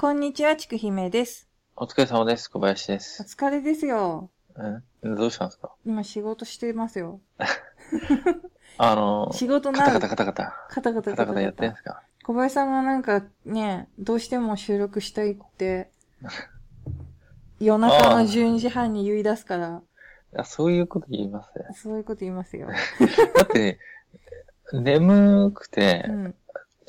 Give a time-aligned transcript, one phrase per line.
[0.00, 1.46] こんにちは、ちくひめです。
[1.76, 2.48] お疲れ様です。
[2.48, 3.22] 小林でおす。
[3.22, 4.30] 疲れですよ。
[5.02, 5.72] うんどうしたんですか？
[5.84, 7.20] 今仕事してますよ。
[8.78, 10.66] あの、仕事カタなんカタカタカタ。
[10.70, 12.02] カタカタカタカタやってんすか？
[12.24, 15.90] 小林さんがなんかね、どうしても収録したいって、
[17.60, 19.82] 夜中の12時半に言い出すから、
[20.32, 21.66] いや、そういうこと言いますね。
[21.74, 22.68] そういうこと言いますよ。
[23.36, 23.78] だって、
[24.72, 26.34] 眠くてう、ん。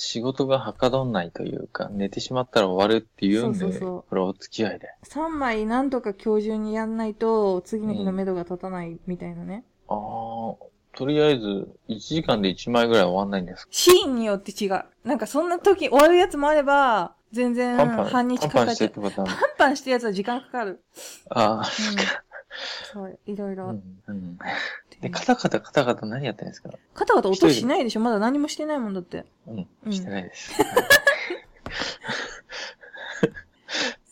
[0.04, 4.90] 仕事がはかどんないというか、寝てしまったら終わるっていうんで、そうそうそうこれお付き合いで。
[5.04, 9.64] 3枚なんとか今日中にやんないと、次の日の目処が立たないみたいなね。
[9.88, 9.98] ああ、
[10.98, 13.70] とりあえず、1時間で1枚ぐらい終わんないんですか？
[13.72, 14.84] シーンによって違う。
[15.04, 20.82] なんかそんな時終わるやつもあれば、全然パンパン、半日パンパンしてかかってことンパンしてるやつは時間かかる。
[21.30, 21.66] ああ、うん。
[22.91, 23.65] そう、いろいろ。
[23.65, 24.40] うん、うん。
[25.02, 26.70] で、カタカタカタカタ何やってんですか？
[26.94, 27.99] カタカタ音しないでしょ？
[27.99, 29.26] まだ何もしてないもんだって。
[29.48, 30.52] うんう、んしてないです。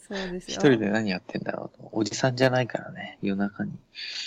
[0.08, 0.56] そうですよ。
[0.56, 1.90] 一人で何やってんだろうと。
[1.92, 3.72] おじさんじゃないからね、夜中に。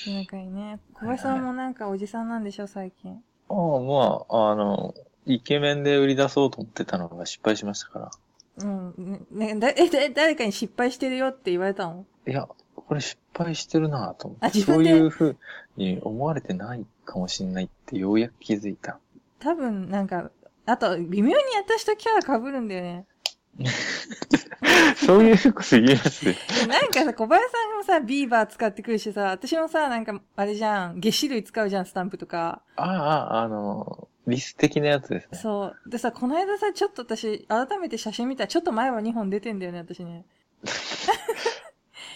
[0.06, 0.78] 夜中にね。
[0.94, 3.20] 小林さんもなんかおじさんなんでしょ最近？
[3.48, 4.94] ああ、まあ、あの、
[5.26, 8.10] イケメンで売り出そうと思ってたのが失敗しましたから。
[8.58, 9.26] うん。
[9.32, 12.06] ね、ねだ、え、だ、誰かに失敗してるよって言われたの？
[12.28, 14.60] いや、これ失敗してるなと思って。
[14.60, 15.36] そういう風
[15.76, 18.98] に思われてないかもしれないってようやく気づいた。
[19.38, 20.30] 多分なんか、
[20.66, 23.06] あと、微妙に私とキャラ被るんだよね。
[24.96, 26.36] そういうこと言いますね。
[26.60, 32.62] でなんかさ、小林さんもさ、ビーバー使ってくるしさ、私もさ、なんか、あれじゃん、月種類使うじゃん、スタンプとか。
[32.76, 35.38] ああ、あの、リス的なやつですね。
[35.38, 35.90] そう。
[35.90, 40.24] でさ、この間さ、ちょっと私、改めて写真見たら、ちょっと前は2本出てんだよね、私ね。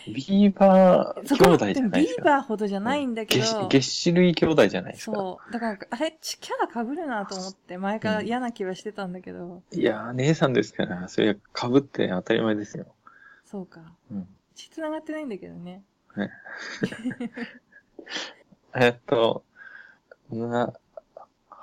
[0.08, 2.22] ビーバー兄弟じゃないですか。
[2.22, 5.16] ビーバーほどじゃないんだけど、月種類兄弟じゃないですか。
[5.16, 5.52] そう。
[5.52, 11.38] だから、あれ、キャラ被るなと思って、前から嫌な気はしてたんだけど、いやー、姉さんですから、それ被
[11.76, 12.86] って当たり前ですよ。
[13.44, 13.80] そうか。
[14.10, 14.28] うん。
[14.54, 15.82] 血繋がってないんだけどね。
[18.74, 19.44] えっと、
[20.30, 20.72] な、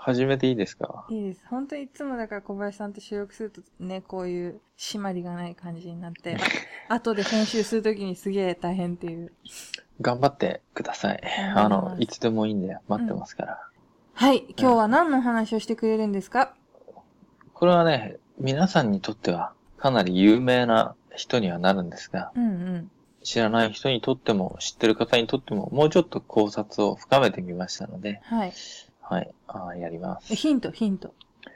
[0.05, 1.05] 始めていいですか？
[1.09, 1.45] いいです。
[1.49, 6.35] 本当にいつもだから小林さんと収録するとね、こういう締まりがない感じになって、
[6.89, 9.31] あ 後で編集するときにすげえ大変っていう。
[10.01, 11.21] 頑張ってください。
[11.55, 13.69] あの、いつでもいいんで待ってますから。
[14.15, 16.53] はい、今日は何の話をしてくれるんですか？
[17.53, 22.91] これはね、皆さんにとってはかなり有名な人にはなるんですが、うんうん。
[23.23, 28.53] 知らない人にとっても、知ってる方にとっても、もうちょっと考察を深めてみましたので、はい。
[29.03, 30.33] はい、あーやります。
[30.35, 31.13] ヒント、ヒント。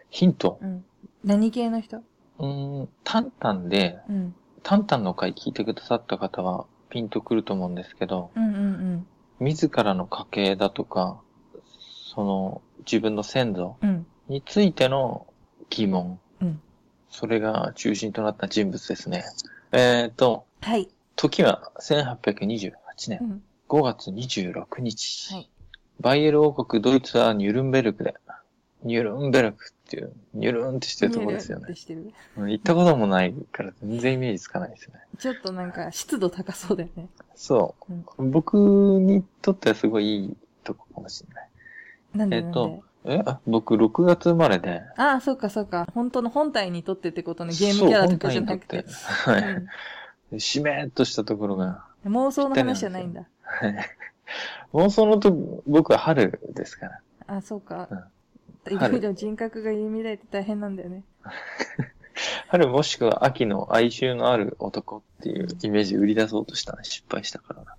[0.09, 0.59] ヒント？
[0.61, 0.85] うん。
[1.23, 1.97] 何系の人？
[1.97, 4.35] うーん、タンタンで、うん。
[4.63, 8.59] タンタンの回聞いてくださった方はピンとくると思うんですけど、うんうんう
[8.95, 9.07] ん。
[9.39, 11.21] 自らの家系だとか、
[12.13, 14.05] その自分の先祖うん。
[14.27, 15.27] についての
[15.69, 16.19] 疑問。
[16.41, 16.61] うん
[17.09, 19.23] それが中心となった人物ですね。
[19.71, 20.89] えっ、と、はい。
[21.15, 22.73] 時は1828う
[23.09, 23.41] 年ん。
[23.69, 25.33] 5月26日。
[25.33, 25.49] はい。
[25.99, 28.15] バイエル王国ドイツはニュルンベルクで、
[28.83, 31.75] ニュルンベルクっていう、ニュルンってしてるところですよね。
[31.75, 34.99] してるうん行ったこともないから全然イメージつかないですね。
[35.17, 37.07] ちょっとなんか湿度高そうだよね。
[37.35, 37.75] そ
[38.17, 38.29] う。
[38.29, 41.49] 僕にとってはすごいいいとこかもしれない。
[42.15, 43.23] なんでえっとえ？
[43.25, 45.87] あ僕6月生まれで、ああ、そうかそうか。
[45.93, 47.53] 本当の本体にとってってことね。
[47.53, 48.83] ゲームキャラとかじゃなくて。
[48.83, 49.39] ては
[50.33, 50.41] い。
[50.41, 51.65] しめーっとしたところが、
[52.05, 53.23] うん妄想の話じゃないんだ。
[53.41, 53.75] はい
[54.73, 55.31] 妄想のと
[55.67, 57.01] 僕は春ですから。
[57.27, 57.87] あ、そうか。
[57.91, 58.03] うん
[58.69, 61.03] いろいろ人格が入り乱れて大変なんだよね。
[62.49, 67.75] 春もしくは秋の哀愁のある男っていうイメージ売り出そうとしたら失敗したからな。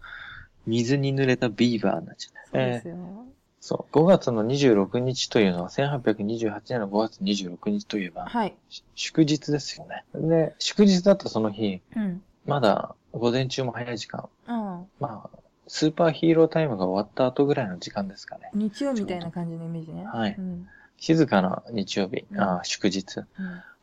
[0.66, 2.50] 水に濡れたビーバーになっちゃった。
[2.50, 3.26] そうですえーよ。
[3.60, 3.96] そう。
[3.96, 8.54] 5月の26日というのは1828年の5月26日といえば、はい。
[8.68, 10.04] し祝日ですよね。
[10.14, 12.22] で、祝日だとその日、うん。
[12.46, 14.28] まだ午前中も早い時間。
[14.46, 14.82] ああ。
[15.00, 15.37] まあ、
[15.68, 18.50] スーパーヒーロータイムが終わった後ぐらいの時間ですかね。
[18.54, 20.04] 日曜みたいな感じのイメージね。
[20.04, 20.66] はいうん。
[20.96, 23.26] 静かな日曜日、うんあ祝日、うん。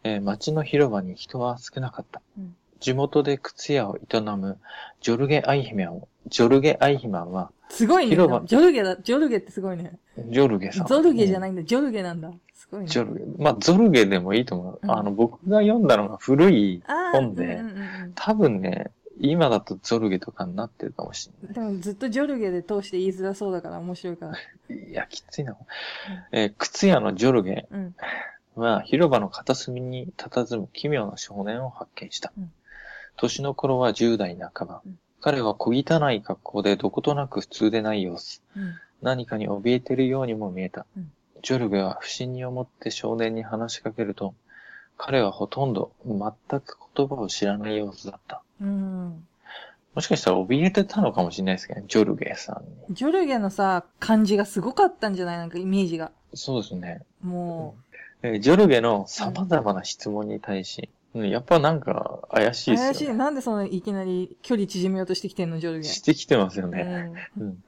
[0.03, 2.21] えー街の広場に人は少なかった。
[2.37, 4.59] うん地元で靴屋を営む
[4.99, 8.11] ジョルゲ・アイヒマンを、ジョルゲ・アイヒマンは、すごいね。
[8.11, 8.97] 広場ジョルゲだ。
[8.97, 9.93] ジョルゲってすごいね。
[10.29, 10.87] ジョルゲさん。
[10.87, 11.39] ゾルゲじゃい。
[11.39, 11.63] ないんだ。
[11.63, 12.31] ジョルゲなんだ。
[12.53, 12.87] すごいね。
[12.87, 13.21] ジョルゲ。
[13.41, 14.79] まあ、ゾルゲでもいいと思う。
[14.83, 16.83] うんあの、僕が読んだのが古い。
[17.13, 21.53] 本でうんうんうん多分ね、今だとゾルゲとかになってるかもしれない。
[21.53, 24.75] でもずっとジョルゲで通して言いづらそうだから面白いから。
[24.75, 25.55] いや、きついな。
[26.31, 27.95] えー靴屋のジョルゲうん。
[28.55, 32.31] は広場の片隅に佇む奇妙な少年を発見した。
[32.37, 32.51] うん
[33.17, 34.81] 年の頃は10代半ば。
[34.85, 38.43] うん彼は小汚い格好でどことなく普通でない様子。
[38.55, 38.75] うん。
[39.01, 40.85] 何かに怯えているようにも見えた。
[40.97, 41.11] うん
[41.41, 44.33] ジョルゲは不審に思って少年に話しかけると、
[44.97, 48.41] 彼はほとんど全く言葉を知らない様子だった。
[48.61, 49.27] うん。
[49.93, 52.95] もしかしたら怯えてたのかもしれないですけどね、ジョルゲさんに。
[52.95, 55.37] ジョルゲのさ、感じがすごかったんじゃない？
[55.37, 56.11] なんかイメージが。
[56.33, 57.03] そうですね。
[57.23, 57.75] も
[58.21, 62.93] えージョルゲの様々な質問に対し、うんやっぱなんか怪しう、いですよ、ね。
[62.93, 63.13] 怪しい。
[63.13, 65.87] なんでそのいきなり距離縮めようとしてきてんの、ジョルゲ。
[65.87, 67.11] してきてますよね。
[67.39, 67.63] うん。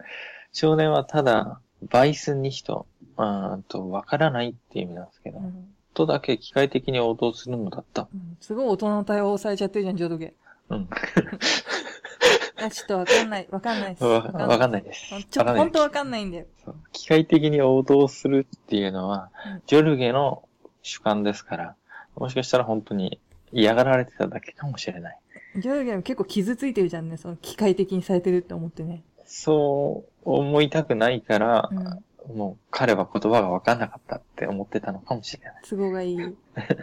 [0.51, 8.07] 少年はただ、バイスニヒト、あーと、わからないっていう意味なんですけど、うんうんとだけ機械的に応答するのだった。
[8.13, 10.33] うんすごい大人の対応をされちゃってるじゃん、ジョルゲ。
[10.69, 10.89] うん。
[12.59, 14.03] あ、ちょっとわかんない、わかんないです。
[14.03, 14.81] わわかんない。
[14.81, 15.09] です。
[15.29, 16.45] ちょっと本当わかんないんだよ。
[16.91, 20.43] 機械的に応答するっていうのはうん、ジョルゲの
[20.81, 21.75] 主観ですから、
[22.15, 23.19] もしかしたら本当に
[23.51, 25.19] 嫌がられてただけかもしれない。
[25.57, 29.03] ジョルゲも結構傷ついてるじゃんね、その機械的にされてるって思ってね。
[29.25, 32.03] そう思いたくないから、うん。
[32.35, 35.53] もう彼は言葉がわかんなかったって思ってたのかもしれない。
[35.67, 36.17] 都合がいい。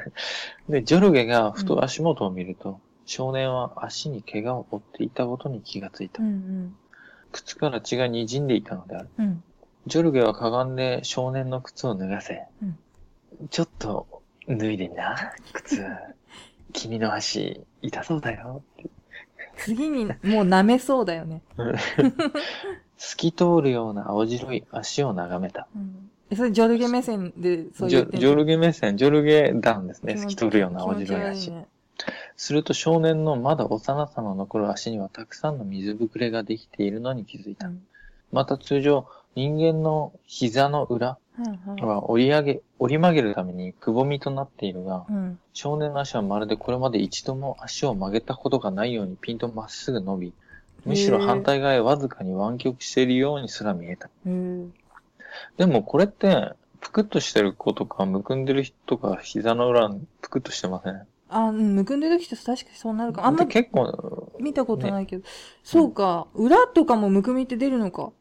[0.68, 6.26] で、ジョルゲがふと足元を見ると、少年は足に怪我を負っていたことに気がついたう。
[6.26, 6.76] ん
[7.32, 9.08] 靴から血が滲んでいたのである。
[9.18, 9.24] うん。
[9.24, 9.44] うん。
[9.86, 12.78] ジョルゲはかがんで少年の靴を脱がせ、うん
[13.50, 14.06] ちょっと
[14.48, 15.84] 脱いでみな、靴。
[16.72, 18.62] 君の足、痛そうだよ。
[19.56, 21.42] 次に、もう舐めそうだよね。
[22.96, 25.68] 透き通るような青白い足を眺めた。
[25.74, 26.10] うん。
[26.30, 30.16] え、それジョルゲ目線でそうジ言ってんのョジョルゲ目線、ジョルゲ弾ですね。
[30.16, 31.50] 透き通るような青白い足。
[31.50, 31.66] 悪いね。
[32.36, 37.68] すると少年のまだ幼さの残る足にはたくさんの水ぶくれができているのに気づいた。
[37.68, 37.82] うん。
[38.32, 41.18] また通常、人間の膝の裏
[41.80, 45.38] は折り上げ、折り曲げるためにくぼみとなっているが、うん。
[45.52, 50.32] 少年の足はまるでこれまで一度も足を曲げたことがないようにピンとまっすぐ伸び、
[50.84, 54.10] むしろ反対側へわずかに湾曲しているようにすら見えた。
[55.56, 59.88] でもこれって、ぷくっとしてる子とか、むくんでる人とか、膝の裏
[60.20, 61.06] ぷくっとしてません？
[61.28, 63.26] あ、うん、むくんでる時と確かにそうなるか。
[63.26, 65.24] あんまで結構、見たことないけど。
[65.62, 66.26] そうか。
[66.34, 68.12] 裏とかもむくみって出るのか。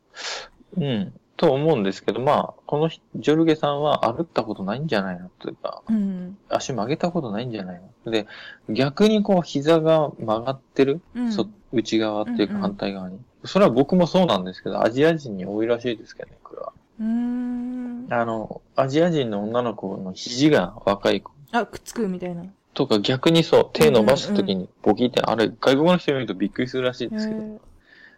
[0.78, 6.38] うん、と思うんですけど、まあ、この人ジョルゲさんは歩ったことないんじゃないのというか、うん。
[6.50, 8.28] 足曲げたことないんじゃないので、
[8.70, 11.32] 逆にこう膝が曲がってる、うん。
[11.32, 13.20] そ内側っていうかうんうん反対側に。
[13.46, 16.74] それは僕もそうなんですけど、アジア人に多いらしいですけどね、これは。
[17.00, 18.08] うーん。
[18.10, 22.46] あの、アジア人の女の子の肘が若い子あ、くっつくみたいな。
[22.74, 27.42] とか逆にそう、手伸ばすときにボキって、あれ、外国の人見るとびっくりするらしいへですけど。
[27.42, 27.60] ー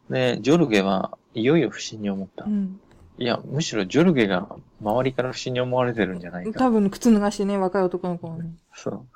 [0.10, 2.50] で、ジョルゲはいよいよ不審に思ったう。
[2.50, 2.80] ん。
[3.18, 4.48] いや、むしろジョルゲが
[4.81, 6.60] 周りから不審に思われてるんじゃないか。
[6.60, 8.52] 多分靴脱がしてね、若い男の子はね。
[8.74, 9.07] そう。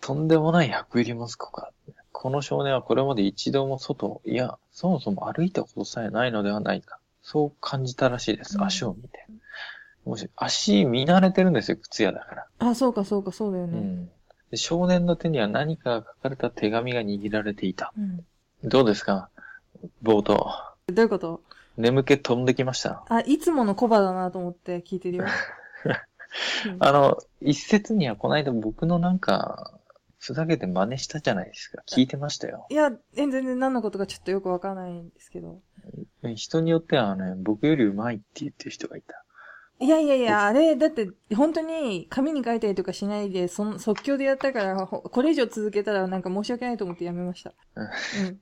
[0.00, 1.70] とんでもない百入り息子か。
[2.12, 6.98] この少年はこれまで一度も外、いや、そもそも歩いたことさえないのではないか。
[7.22, 8.56] そう感じたらしいです。
[8.56, 9.26] うん足を見て。
[10.04, 12.46] もし、足見慣れてるんですよ、靴屋だから。
[12.58, 13.78] あ、そうか、そうか、そうだよね。
[13.78, 14.10] うん。
[14.50, 17.92] で少年の手には何かが書かれた手紙が握られていた。
[17.96, 18.24] うん。
[18.64, 19.28] どうですか？
[20.02, 20.50] 冒頭。
[20.86, 21.42] どういうこと？
[21.76, 23.04] 眠気飛んできました。
[23.08, 25.24] あ、いつものコバだなと思って聞いてるよ。
[25.24, 29.78] う んあの、一説にはこの間僕のなんか、
[30.18, 31.82] ふざけて真似したじゃないですか。
[31.86, 32.66] 聞いてましたよ。
[32.70, 35.60] いや、え全然何のことかちょっとよくわからないんですけど。
[36.34, 39.24] 人によってはね、僕より上手いって言ってる人がいた。
[39.80, 47.52] いやいやいや、あれ、だって、本当に紙に書いたりとかしないで、その即興でやったから、ほこれ以上続けたらなんか申し訳ないと思ってやめました。
[47.76, 48.40] うん。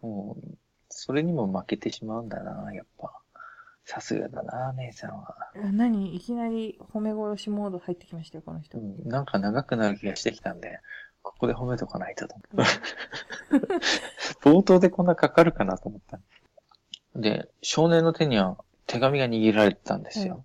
[0.00, 3.12] もう、それにも負けてしまうんだな、やっぱ。
[3.84, 5.36] さすがだな、姉さんは。
[5.72, 6.16] 何？
[6.16, 8.78] いきなり褒め殺しモード入ってきましたよ、この人。
[8.78, 10.80] うん、なんか長くなる気がしてきたんで、
[11.22, 12.34] ここで褒めとかないとと。
[14.42, 16.18] 冒頭でこんなかかるかなと思った。
[17.14, 20.44] で、少年の手には手紙が握られてたんですよ。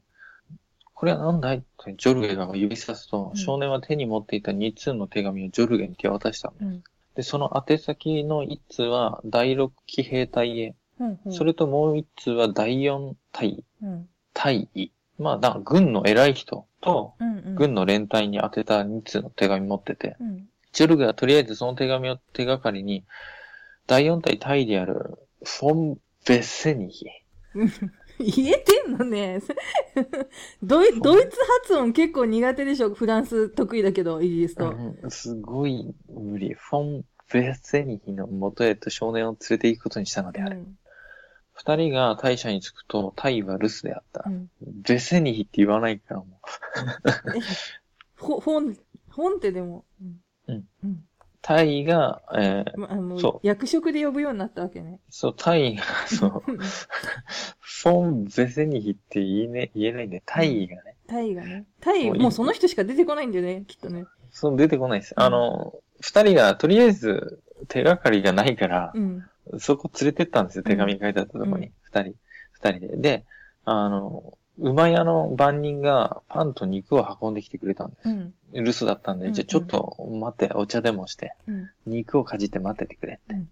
[0.99, 6.67] これは何だいってジョルゲが指さすと、うん少年は手に持っていた2通の手紙をジョルゲに手渡したの。
[6.67, 6.83] うん。
[7.15, 11.31] で、その宛先の1通は第6騎兵隊へ、うん、うん。
[11.31, 14.09] それともう1通は第4隊、うん。
[14.33, 14.91] 隊尉。
[15.17, 17.13] まあ、だ軍の偉い人と。
[17.55, 20.49] 軍の連隊に宛てた2通の手紙持ってて、うん。
[20.73, 23.05] チェルゲはとりあえずその手紙を手がかりに、
[23.87, 27.05] 第4隊タイである、フォン・ベッセニヒ。
[28.19, 29.41] 言えてんのね。
[30.61, 32.93] ドイドイツ発音結構苦手でしょ？
[32.93, 34.71] フランス得意だけど、イギリスと。
[34.71, 36.53] うんすごい無理。
[36.53, 40.57] フォン・ベッセニヒの元へと少年を連れて行くことにしたのである。
[40.57, 40.77] うん
[41.53, 44.23] 二、人が大社に着くと、タイは留守であった。
[44.25, 46.39] うんベッセニヒって言わないからも
[47.35, 47.39] え
[48.17, 48.77] ほ、本、
[49.09, 49.83] 本ってでも。
[50.47, 50.65] うん。
[50.83, 51.03] うん。
[51.39, 51.55] うん。
[51.55, 54.99] タイが、えー、まあのそう役職で呼ぶようになったわけね。
[55.09, 56.43] そう、タイが、 そう、
[57.59, 61.65] フォン・ベッセニヒって言え,、ね、言えないんで、タイがね、タイがね。
[61.81, 64.05] タイ、もういいもうその人しか出てこないんだよね、きっとね。
[64.31, 65.13] そう出てこないです。
[65.17, 69.25] うんあの、二人がとりあえず手がかりがないから、うん。
[69.57, 71.71] そこ連れてったんですよ、手紙書いてあったとこうに。
[71.81, 72.15] 二、人、
[72.51, 72.97] 二人で。
[72.97, 73.25] で、
[73.65, 78.09] あの、馬屋の番人がパンと肉を運んできてくれたんです。
[78.09, 78.33] うん。
[78.53, 81.69] 留守だったんで、うんじゃあちょっと待って、お茶でもして、うん。
[81.87, 83.45] 肉をかじって待っててくれって。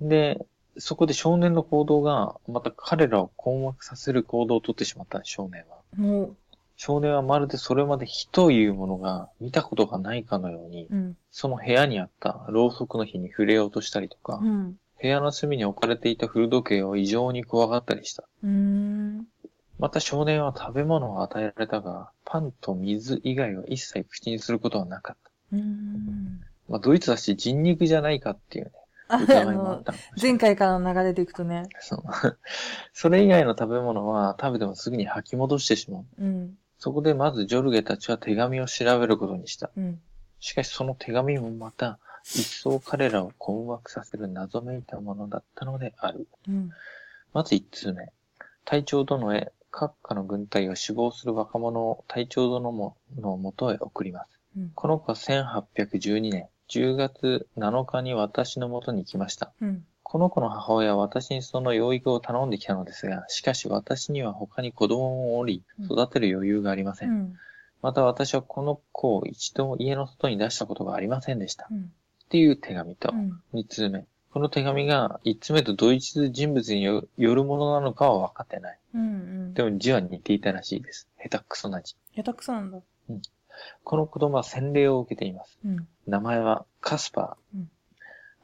[0.00, 0.46] で、
[0.78, 6.28] そこで少年の行動が、また彼らを困惑させる行動をとってしまった少年は。
[6.76, 11.16] 少年はまるでそれまで火というものが見たことがないかのように、うん。
[11.30, 14.76] その部屋にあったろうそくの火に触れようとしたりとか、うん。
[15.00, 18.24] 部屋の隅に置かれていた古時計を異常に怖がったりした。
[19.78, 25.30] また少年は食べ物を与えられたが、パンと水以外は一切口にすることはなかった。
[25.52, 26.40] うーん。
[26.68, 28.72] まあ、ドイツだし人肉じゃないかっていうね、
[29.10, 31.64] 疑いもあっの、た前回からの流れでいくとね。
[31.80, 32.02] そう。
[32.94, 36.04] それ以外の食べ物は食べてもすぐに吐き戻してしまう。
[36.18, 36.58] うん。
[36.78, 39.70] そこでまずジョルゲたちは手紙を調べることにした。
[39.76, 40.00] うん。
[40.40, 46.26] しかしその手紙もまた、一層彼らを困惑させる謎めいたものだったのである。
[46.48, 46.70] うん。
[47.32, 48.12] まず一通目。
[48.64, 54.38] 隊長殿へ、各下の軍隊が死亡する若者を隊長殿もの元へ送ります。
[54.56, 54.70] うん。
[54.74, 59.52] この子は1812年10月7日に私の元に来ました。
[59.60, 59.84] うん。
[60.02, 67.08] この子の母親は私にその養育を頼んできたのですが、しかし私には他に子供をおり、育てる余裕がありません。
[67.08, 67.34] うん。
[67.80, 71.64] また私はこの子を一度も家の外に出したことがありませんでした。
[71.64, 71.92] っうん。
[72.28, 73.42] ていう手紙とう、ん。
[73.54, 74.06] 二通目。
[74.32, 78.78] この手紙が一つ目と同一人物によよるものなのかは分かってない。
[78.94, 79.54] うん。
[79.54, 81.08] でも字は似ていたらしいです。
[81.22, 81.96] 下手くそな字。
[82.16, 82.78] 下手くそなんだ。
[83.84, 85.58] この子供は洗礼を受けています。
[85.64, 85.86] うん。
[86.06, 87.58] 名前はカスパー。
[87.58, 87.70] うん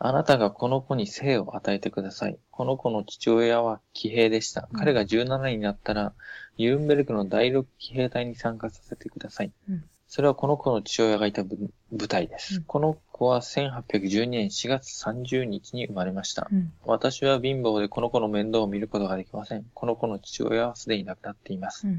[0.00, 2.38] あなたがこの子に生を与えてください。
[2.52, 4.68] この子の父親は騎兵でした。
[4.71, 6.12] うん彼が17になったら、
[6.57, 9.52] ユルンベルクの第6騎兵隊に参加させてください。
[9.68, 12.59] うんそれはこの子の父親がいた部部隊です。
[12.59, 16.49] うんこの子は1812年4月30日に生まれました。
[16.51, 16.73] うん。
[16.85, 19.67] 私は貧乏でこの子の面倒を見ることができません。
[19.75, 21.89] この子の父親はすでに亡くなっています。
[21.89, 21.99] うん。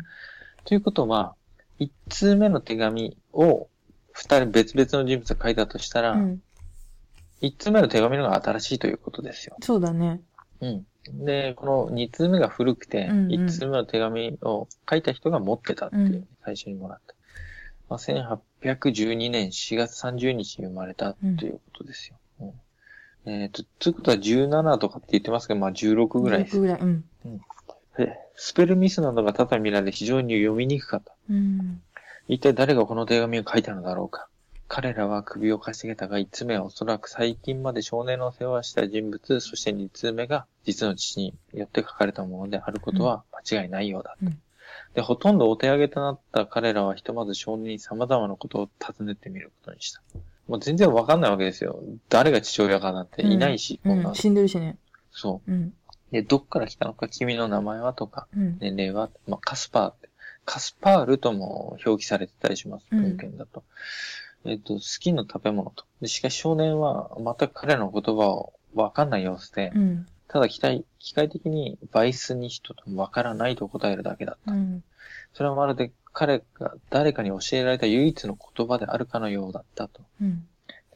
[0.63, 1.35] ということは、
[1.77, 3.67] 一通目の手紙を
[4.11, 6.41] 二人別々の人物が書いたとしたら、うん。
[7.41, 9.57] 一通目の手紙の方が新しいということですよ。
[9.61, 10.21] そうだね。
[10.61, 10.85] うん。
[11.25, 17.15] で、この二通目が古くてうんう、ん一、通目の手紙を書いた人が持ってたっていう、うん最初にもらった。
[17.89, 22.15] まあ、1812年4月30日に生まれたということですよ。
[22.41, 22.51] うん
[23.25, 26.59] えっ、と、ということは17とかって言ってますけど、まあ16ぐらいです16。
[26.61, 26.79] ぐらい。
[26.79, 27.03] うん。
[27.97, 31.13] でスペルミスなどが多々見られ非常に読みにくかった。
[31.29, 31.81] うん。
[32.27, 34.27] 一体誰がこの手紙を書いたのだろうか。
[34.67, 44.15] 彼らは首をかしげたが、一つ目はおそらく最近まで少年の世話をした人物、そして二つ目が実の父によって書かれたものであることは間違いないようだ。
[44.21, 44.39] うん
[44.99, 50.01] で、ほとんどお手上げとなった彼らはひとまず少年に様々なことを尋ねてみることにした。
[50.49, 51.81] もう全然わかんないわけですよ。
[52.09, 54.15] 誰が父親かなんていないし、こんなのうん。
[54.15, 54.77] 死んでるしね。
[55.09, 55.63] そうん。
[55.63, 55.73] う。
[56.11, 58.57] で、どっから来たのか、君の名前はとか、うん。
[58.59, 60.09] 年齢は、まあ、カスパーって、
[60.43, 63.63] カスパールとも表記されてたりします、うん文献だと。
[64.43, 65.85] えっ、と、好きな食べ物と。
[66.01, 70.07] でしかし少年は全く彼の言葉をわかんない様子で、うん。
[70.27, 74.53] ただ機械機械的にバイスニヒトともわからないと答えるだけだった。
[74.53, 74.83] うん。
[75.33, 80.01] それはまるで彼が誰かに教えられた唯一の言葉であるかのようだったと。
[80.21, 80.45] うん。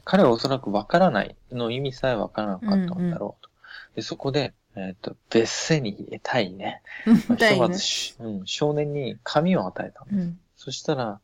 [0.04, 3.50] 彼はおそらくわからないの意味さえわからなかったんだろうと。
[3.96, 6.82] で、そこで、えっ、と、別世に入れたいね。
[7.28, 10.18] まあひとまず、しうん、少年に紙を与えたの。
[10.20, 10.38] うん。
[10.56, 11.20] そしたら、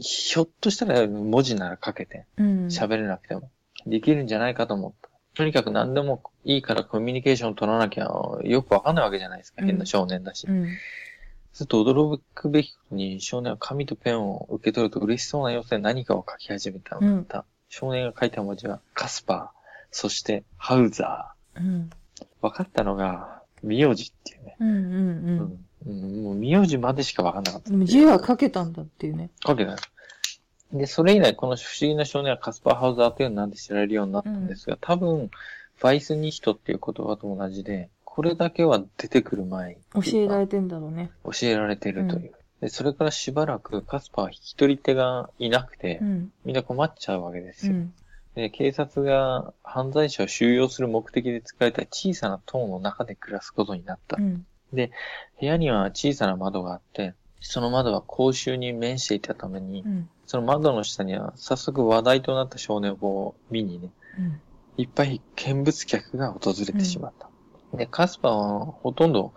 [0.00, 2.66] ひょっとしたら文字なら書けて、うん。
[2.66, 3.50] 喋れなくても、
[3.86, 5.08] できるんじゃないかと思った。
[5.34, 8.10] とにかく何でもいいからコミュニケーション取らなきゃ
[8.42, 9.62] よくわかんないわけじゃないですか。
[9.62, 10.46] うん変な少年だし。
[10.46, 10.68] うん。
[11.54, 17.44] ずっと驚くべきことに少年は紙とペンを受け取ると嬉しそうな様子で何かを書き始めたのだった。
[17.68, 19.58] 少年が書いた文字はカスパー、
[19.90, 21.90] そしてハウザうん。
[22.20, 22.26] ー。
[22.40, 24.56] 分かったのが、名字っていうね。
[24.60, 24.68] うん。
[24.68, 24.76] うん。
[24.76, 24.86] う
[25.86, 25.92] うん。
[25.92, 26.04] ん。
[26.04, 27.70] うん、もう名字までしか分かんなかった。
[27.70, 29.30] でも字は書けたんだっていうね。
[29.46, 29.76] 書けた。
[30.72, 35.30] で、それ以来、この不思議な少年はカスパーハウザーという名で知られるようになったんですが、多分、
[35.76, 37.88] ファイスニヒトっていう言葉と同じで、
[38.18, 41.12] これだけは出てくる前に教えられてんだろうね。
[41.22, 42.32] 教えられてるという。
[42.60, 46.32] で、それからしばらくカスパーは引き取り手がいなくてう、ん。
[46.44, 47.74] みんな困っちゃうわけですよ。
[47.74, 47.94] うん。
[48.34, 54.20] で、警察が犯罪者を収容する目的で作られた小さな塔の中で暮らすことになったう。
[54.20, 54.44] ん。
[54.72, 54.90] 部
[55.40, 60.08] 屋には小さな窓があって、その窓は公衆に面していたためにう、ん。
[60.26, 64.40] そその窓の下には早速話題となった少年を見にね、うん。
[64.76, 67.30] いっぱい見物客が訪れてしまった。
[67.72, 69.32] で、カスパーはほとんど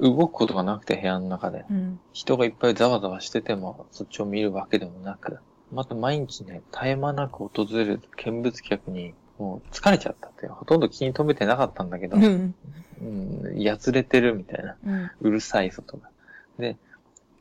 [0.00, 2.00] 動くことがなくて部屋の中で、うん。
[2.12, 5.38] 人がいっぱいざわざわしててもそっちを見るわけでもなく、
[5.70, 10.46] また毎日ね、絶え間なく訪れる見物客に、もう疲れちゃったって。
[10.46, 12.54] ほとんど気に留めてなかったんだけど、うん。
[13.00, 14.76] うん、やつれてるみたいな。
[14.84, 15.10] うん。
[15.20, 16.10] うるさい外が。
[16.58, 16.76] で、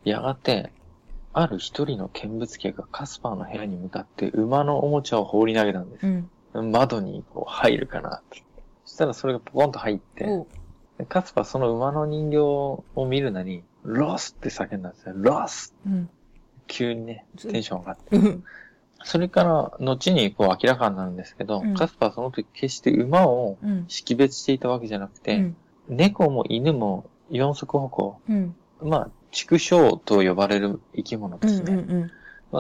[0.04, 0.72] やがて、
[1.34, 6.08] ある一人の見物客がカスパーの部屋に向かって馬のおもちゃを放り投げたんです。
[6.54, 6.72] うん。
[6.72, 8.44] 窓にこう入るかなって。
[8.86, 10.46] そしたらそれがポコンと入って、
[11.08, 15.14] カスパーその馬の人形を見るなり、 Rossって叫んだんですよ。
[15.16, 16.10] Rossうん。
[16.68, 18.16] 急にね、ずテンション上がって。
[18.16, 18.44] うん。
[19.04, 23.86] それから、後にこう明らかになるんですけど、うんカスパその時決して馬をうん。
[23.88, 25.58] 識別していたわけじゃなくて、うん。
[25.90, 28.56] 猫も犬も四足歩行、うん。
[28.82, 31.40] まあ、畜生と呼ばれる生き物うん。
[31.42, 31.74] ですね。
[31.74, 32.00] うん。
[32.00, 32.10] まあ、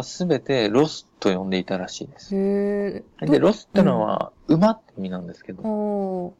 [0.03, 2.35] すべて Rossと呼んでいたらしいです。
[2.35, 3.25] へえ。
[3.25, 6.33] で、 Rossってのは、馬って意味なんですけど、おー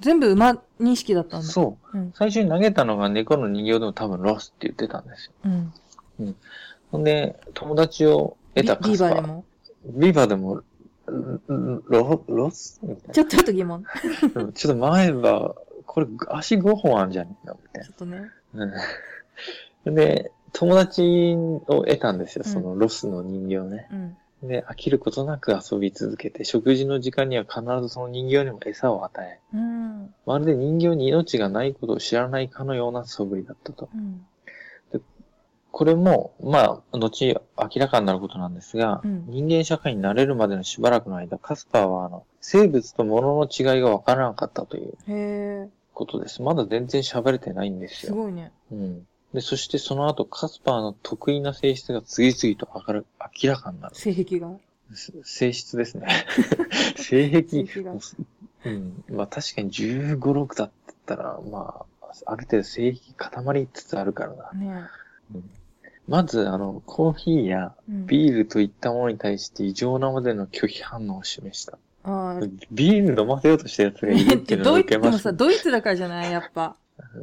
[0.00, 1.46] 全部馬認識だったんだ。
[1.46, 1.98] そう。
[1.98, 2.12] うん。
[2.14, 5.32] 最初に投げたのが猫の人形でも多分 Rossって言ってたんですよ。
[5.44, 5.48] う
[6.24, 6.36] ん。
[6.92, 9.10] ほんで、友達を得たカスパー。
[9.10, 9.44] バーでも
[9.86, 10.62] ビーバーでも、ん
[11.88, 13.84] ロ、 Rossみたいなちょっとちょっと疑問。
[14.34, 15.54] うんちょっと前は、
[15.86, 17.54] これ足5本あるんじゃねえの？
[17.60, 18.30] みたいちょっとね。
[18.54, 18.66] な。
[19.86, 19.94] うん。
[19.94, 21.34] で、友達
[21.66, 23.88] を得たんですよ、うんそのロスの人形ね。
[23.90, 23.96] う
[24.46, 24.48] ん。
[24.48, 30.14] で、飽きることなく遊び続けて、食事の時間には必ずその人形にも餌を与え、うん。
[30.26, 33.88] まるで人形に命がないことを知らないかのような素振りだったと。
[33.94, 34.26] うん。
[35.70, 37.34] これも、まあ、後明
[37.76, 45.70] らかになることなんですが、うん人間社会に慣れるまでのしばらくの間、カスパーは、あの、生物と物の違いがわからなかったという。
[45.98, 46.42] ことです。
[46.42, 48.12] まだ全然喋れてないんですよ。
[48.12, 48.52] すごいね。
[48.72, 49.06] うん。
[49.34, 53.06] で、そしてその後、カスパーの得意な性質が次々と明る
[53.42, 53.94] 明らかになる。
[53.94, 54.50] 性癖が。
[54.94, 56.06] す性質ですね。
[56.96, 57.92] 性癖性癖が。
[58.64, 59.04] うん。
[59.10, 60.70] まあ確かに15、6だっ
[61.04, 64.52] たら、まあ、ある程度性癖固まりつつあるからな。
[64.52, 64.86] ね
[65.34, 65.50] うん
[66.08, 68.06] まず、あの、コーヒーやうん。
[68.06, 71.76] ビールといったものに対して異常なまでの拒否反応を示した。
[72.02, 72.40] ああ。
[72.70, 75.30] ビール飲ませようとした奴がいるっていうのドを受けます。
[75.36, 76.32] ドイツだからじゃない？
[76.32, 76.76] やっぱ。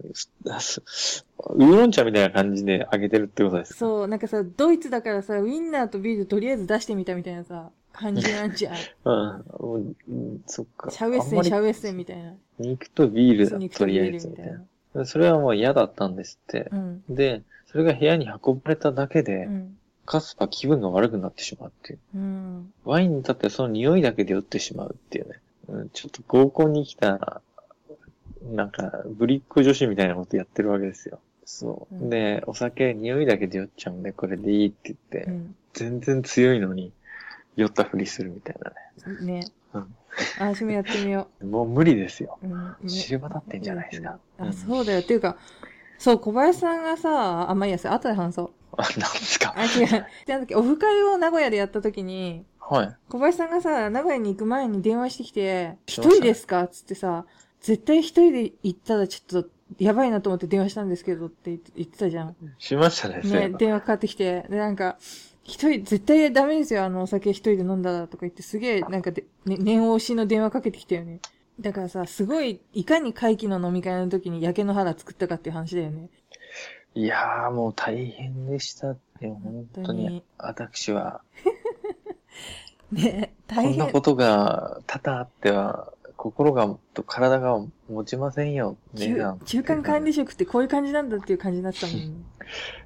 [1.49, 3.79] ウーロン茶みたいな感じであげてるってことですか？
[3.79, 8.75] そう、なんかさ、ドイツだからさ、ウインナーとビールとりあえず出してみたみたいなさ、感じなんじゃん。
[9.05, 10.43] うんもううん。
[10.47, 10.91] そっか。
[10.91, 12.33] シャウエッセン、シャウエッセンみたいな。
[12.59, 14.61] 肉とビールだ、肉とりあえずみたいな
[14.93, 15.05] な。。
[15.05, 16.69] それはもう嫌だったんですって。
[16.71, 17.03] うん。
[17.09, 19.77] で、それが部屋に運ばれただけで、うん。
[20.05, 21.99] カスパ気分が悪くなってしまうっていう。
[22.15, 22.73] うん。
[22.83, 25.39] ワインに立ってその匂いだけで酔ってしまうっていうね。
[25.67, 27.41] うん、ちょっと合コンに来た、
[28.51, 31.19] なんか、ぶりっ子女子みたいなことやってるわけですよ。
[31.45, 31.95] そう。
[31.95, 35.55] うんで、お酒、匂いだけで酔っちゃうんで、これでいいって言って、うん。
[35.73, 36.91] 全然強いのに、
[37.55, 38.71] 酔ったふりするみたいな
[39.15, 39.39] ね。
[39.39, 39.47] ね。
[39.73, 39.95] うん
[40.39, 42.37] あ、私もやってみよ もう無理ですよ。
[42.41, 42.47] う。
[42.47, 42.75] うん。
[42.83, 44.17] ね知れ渡ってんじゃないですか。
[44.39, 44.99] あ、そうだよ。
[45.01, 45.37] っていうか、
[45.97, 48.51] そう、小林さんがさ、あ、まあいいや、それ後で話そう。
[48.77, 49.53] あ、なんですか？
[49.57, 49.87] あ、違う。
[50.25, 52.95] でなんだっけ、オフ会を名古屋でやった時に、はい。
[53.09, 56.67] 小林さんがさ、名古屋に行く前に電話してきて、一人ですか？
[56.67, 57.25] つってさ、
[57.61, 62.35] 絶対一人で行ったらちょっと、やばいなと思って電話したんですけどって言ってたじゃん。
[62.59, 64.45] しましたね、ね、ば電話かかってきて。
[64.49, 64.97] で、なんか、
[65.43, 71.19] 一人、絶対ダメですよ、あの、お酒一人で飲んだらとか言って、すげえ、なんかで、ね、念押しの電話かけてきたよね。
[71.59, 76.09] だからさ、すごい、いかに会期の飲み会の時に焼け野原作ったかっていう話だよね。
[76.95, 80.23] いやー、もう大変でしたって、本当にに。
[80.37, 81.21] 私は、
[82.91, 83.75] ね、こ大変。
[83.75, 89.39] んなことが多々あっては、心が、と体が持ちませんよ、値中段。
[89.45, 92.11] 中間管理職ってこういう感じなんだっていう感じになってたもんね。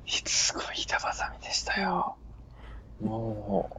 [0.26, 2.16] すごい板挟みでしたよ。
[3.02, 3.70] も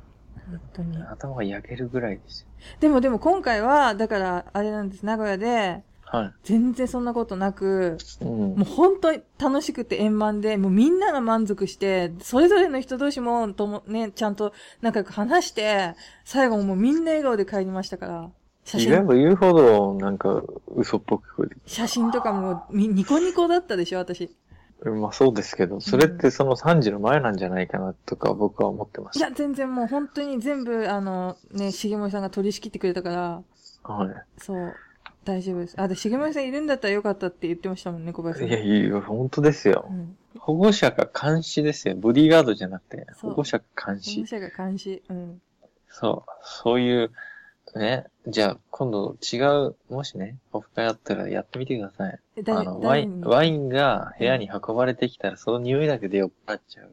[0.50, 1.08] 本当にう、。
[1.10, 2.48] 頭が焼けるぐらいですよ。
[2.80, 8.24] でもでも今回は、だから、あれなんです、名古屋で、は全然そんなことなく、い。
[8.24, 8.64] うんもう。
[8.64, 18.30] 本当に楽しくて円満で、もうみんなが満足して、それぞれの人同士も、とも、ね、ちゃんと仲良く話して、最後もうみんな笑顔で帰りましたから、
[18.64, 20.42] 写真、言えば言うほど、なんか、
[20.76, 24.30] 嘘っぽく聞こえてく写真とかもみニコニコだったでしょ、私。
[24.82, 24.92] る。
[24.94, 33.42] まあそうですけど、それってその3時の前なんじゃないかな、とか僕は思ってましいや、全然もう本当に全部、あの、ね、重森さんが取り仕切ってくれたから、
[33.82, 33.92] た。
[33.92, 34.74] はそう、
[35.24, 35.80] 大丈夫です。
[35.80, 38.48] あ、で、重森さんいるんだったらよかったって言ってましたもんね、小林さい。
[38.48, 38.50] ん。
[38.50, 39.92] いや、いや、本当ですよう。
[39.92, 40.16] ん。
[40.38, 41.96] 保護者が監視ですよ。
[41.96, 44.26] ボディーガードじゃなくて、そう保護者が監保視護。
[44.26, 45.02] 者が監視。
[45.08, 45.42] うん。
[45.88, 46.30] そう。
[46.42, 47.10] そういう、
[47.78, 48.06] ね。
[48.26, 49.36] じゃあ、今度違
[49.68, 52.18] う、もしね、オフ会あったらやってみてください。
[52.36, 53.36] え誰あの、ワイン、誰に？
[53.36, 56.90] ワインが部屋に運ばれてきたら、その匂いだけで酔っ払っちゃう。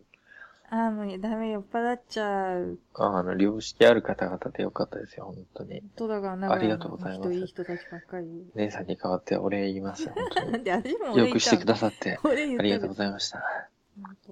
[0.70, 2.78] あーもうダメ、酔っ払っちゃう。
[2.96, 5.80] あの、良識ある方々でよかったですよ、本当に。
[5.80, 8.28] 本当だから、なんありがとうございます人いい人たちばっかり。
[8.56, 11.18] 姉さんに代わってお礼言いますよ、本当 なんで、私もに。
[11.18, 13.44] よくしてくだささって、俺言ったありがとうごいざいました。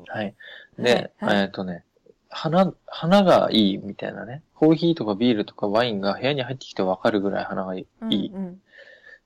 [0.07, 0.35] はい。
[0.77, 1.85] で、はいはいえっとね、
[2.35, 4.43] 花、花がいいみたいなね。
[4.55, 7.87] コーヒーとかビールとかワインが部屋に入ってきてわかるぐらい花がいい。
[8.01, 8.61] うんうん。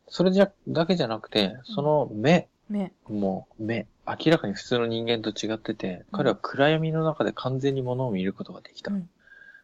[0.07, 2.93] それじゃ、だけじゃなくて、その目、目。
[3.09, 8.93] もう目、明らかに普通の人間と違ってて、彼は暗闇の中で完全に物を見ることができた。
[8.93, 9.09] うん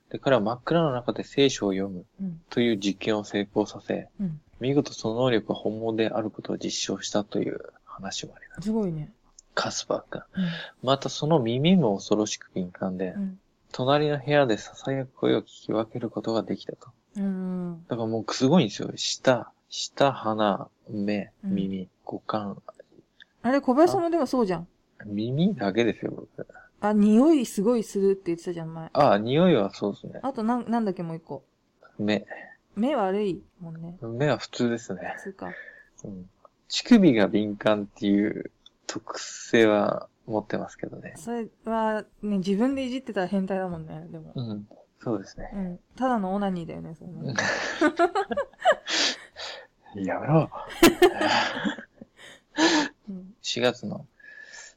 [0.10, 2.42] で、彼は真っ暗の中で聖書を読むうん。
[2.52, 4.40] という実験を成功させ、うん。
[4.60, 8.62] 見事その能力が本物であることを実証したという話もあります。
[8.62, 9.12] すごいね。
[9.56, 10.22] カスパー君。
[10.38, 10.50] うん。
[10.84, 13.40] またその耳も恐ろしく敏感で、うん。
[13.72, 16.90] 隣の部屋で囁く声を聞き分けることができたと。
[17.18, 17.84] うん。
[17.88, 18.92] だからもうすごいんですよ。
[18.96, 22.62] 舌、舌、鼻、目、うん耳、五感。
[23.42, 24.68] あれ、小林さんもでもそうじゃん。
[25.06, 26.48] 耳だけですよ、僕。
[26.82, 28.90] あ、匂いすごいするって言ってたじゃん、前。
[28.94, 30.20] ああ、匂いはそうですね。
[30.24, 31.44] あと、なん、なんだっけ、もう一個。
[31.98, 32.26] 目。
[32.76, 33.98] 目悪いもんね。
[34.02, 35.16] 目は普通ですね。
[35.24, 35.52] つうか。
[36.04, 36.30] うん。
[36.68, 38.52] 乳首が敏感っていう
[38.88, 41.14] 特性は持ってますけどね。
[41.18, 44.34] それは、ね、自分でいじってたら変態だもんね、でも。
[44.36, 44.68] うん。
[45.00, 45.52] そうですね。
[45.54, 45.80] うん。
[45.96, 47.36] ただのオナニーだよね、それね。
[50.06, 50.50] やめろ。
[53.10, 53.34] うん。
[53.44, 54.08] 4月の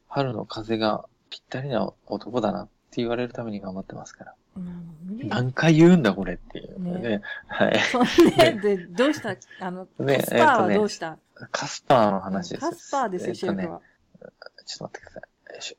[0.09, 4.35] 春の風がぴったりな男だなって言われるために頑張ってますから。
[4.57, 6.99] うん、何回言うんだこれっていうね。
[6.99, 7.79] ねはい。
[7.91, 9.37] そんで、で、どうした？
[9.61, 11.19] あの、ねカスパーはどうした、
[11.53, 12.61] カスパーの話です。
[12.61, 13.81] カスパーですよ、シェフは。
[14.67, 15.53] ちょっと待ってください。
[15.53, 15.77] よいし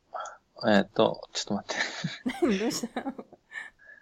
[0.62, 0.70] ょ。
[0.70, 2.48] えっと、ちょっと待って。
[2.48, 2.60] 何？
[2.60, 3.04] どうした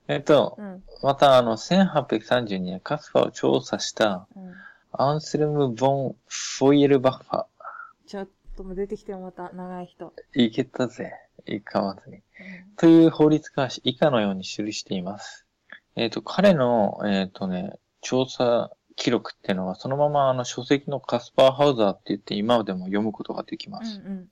[0.08, 0.84] えっと、うん。
[1.04, 4.54] またあの、1832年カスパーを調査したうん。
[4.92, 7.46] アンセルム・ボン・フォイエルバッファ。
[8.08, 10.14] ちょっともう出てきてよ、また、長い人。
[10.34, 11.12] いけたぜ。
[11.46, 12.18] いかまずに。
[12.18, 12.24] うん
[12.78, 15.46] という法律が以下のように記しています。
[15.96, 24.02] えっ、と、彼の、えっ、とね、調査記録っていうのは、そのままあの書籍のカスパーハウザーって言って今でも読むことができます。
[24.06, 24.28] うん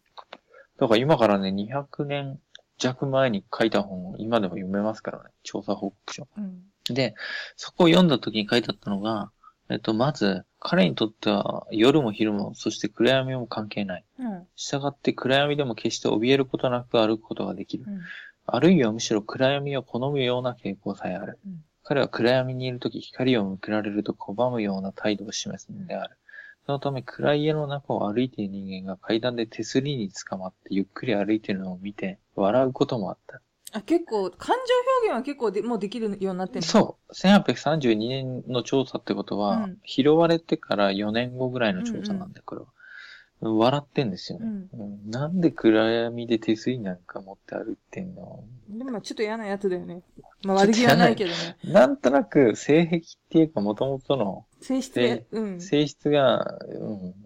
[0.77, 2.37] だから今からね、200年
[2.77, 5.29] 弱前に書いた本を今でも読めますからね。
[5.43, 6.27] 調査報告書。
[6.37, 6.63] うん。
[6.93, 7.15] で、
[7.55, 9.31] そこを読んだ時に書いてあったのが、
[9.69, 14.05] えっ、と、まず、彼にとっては夜も昼も、そして暗闇も関係ない。
[14.19, 14.27] うん。
[14.27, 14.47] うん。
[14.57, 17.85] 従って暗闇でも決して怯えることなく歩くことができる。
[17.87, 18.01] うん。
[18.45, 21.39] あるいはむしろ暗闇を好むような傾向さえある。
[21.45, 26.17] うん彼は暗闇にいるとき光を向けられると拒むような態度を示すのである。
[26.65, 33.39] そのため暗い家の中を歩いている人間が階段で手すりに捕まってゆっくり歩いているのを見て笑うこともあった。
[33.71, 36.67] あ、結構、感情表現は結構でもうできるようになってんの？
[36.67, 37.13] そう。
[37.13, 42.67] 1832年の調査ってことは、うん拾われてから4年後ぐらいの調査なんで、これは。
[43.41, 44.79] 笑ってんですよね、うん。
[44.79, 48.43] うんなんで暗闇で手すりなんか持って歩いてんの？
[48.69, 50.01] でもまあちょっと嫌なやつだよね。
[50.43, 51.57] まあ悪気はないけどね。
[51.63, 55.61] なんとなく性癖っていうか元々の性質が、うん。
[55.61, 56.57] 性質が、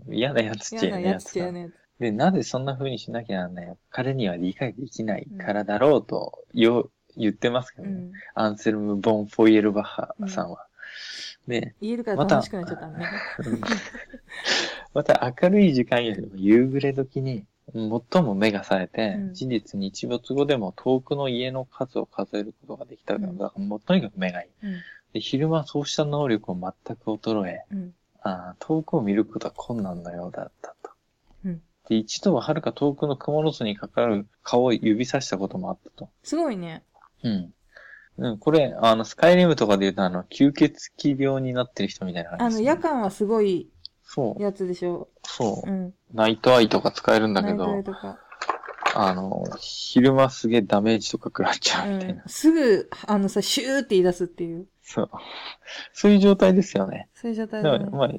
[0.08, 1.74] うん、嫌なやつっちゃ嫌なやつ嫌なやつ。
[2.00, 7.94] で、なぜそんな風にしなきゃなんない彼には理解できないからだろうとよ、言ってますけどね。
[7.94, 8.12] うん。
[8.36, 10.66] アンセルム・ボン・フォイエルバッハさんは。
[11.48, 13.06] で、言えるから楽しくなっちゃったね。
[14.94, 24.68] また明るい時間よりも夕暮れ時に最も目が冴えて、うん事実日没後でも遠くの家の数を数えることができたから、うんだからもうとにかく目がいい。
[24.68, 24.74] うん。
[25.14, 27.94] で昼間そうした能力を全く衰え、うん。
[28.22, 30.92] あー遠くを見ることは困難なようだったと。
[31.46, 36.10] うんで、一度は遥か遠くの蜘蛛の巣にかかる蚊を指さしたこともあったと。
[36.24, 36.84] すごいね。
[37.24, 37.54] うん。
[38.20, 42.68] うん、これ、あの、スカイリムとかで言うと、あの、吸血鬼病になってる人みたいなあの、感じです、ね。
[42.68, 43.70] 夜間はすごい
[44.12, 45.08] そう、やつでしょ？
[45.24, 45.72] そうう。
[45.72, 45.94] ん。
[46.16, 47.84] ナイトアイとか使えるんだけど。
[48.96, 52.24] あの、昼間すげえダメージとか食らっちゃうみたいな。
[52.24, 52.30] うん。
[52.30, 54.66] すぐ、あのさ、シューって言い出すっていう。
[54.82, 55.10] そう。
[55.94, 57.08] そういう状態ですよね。
[57.14, 57.86] そういう状態だね。
[57.92, 58.10] まあ、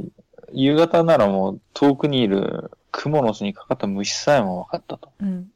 [0.53, 5.12] 夕方ならもう遠くにいる蜘蛛の巣にかかった虫さえも分かったと。
[5.20, 5.50] うん。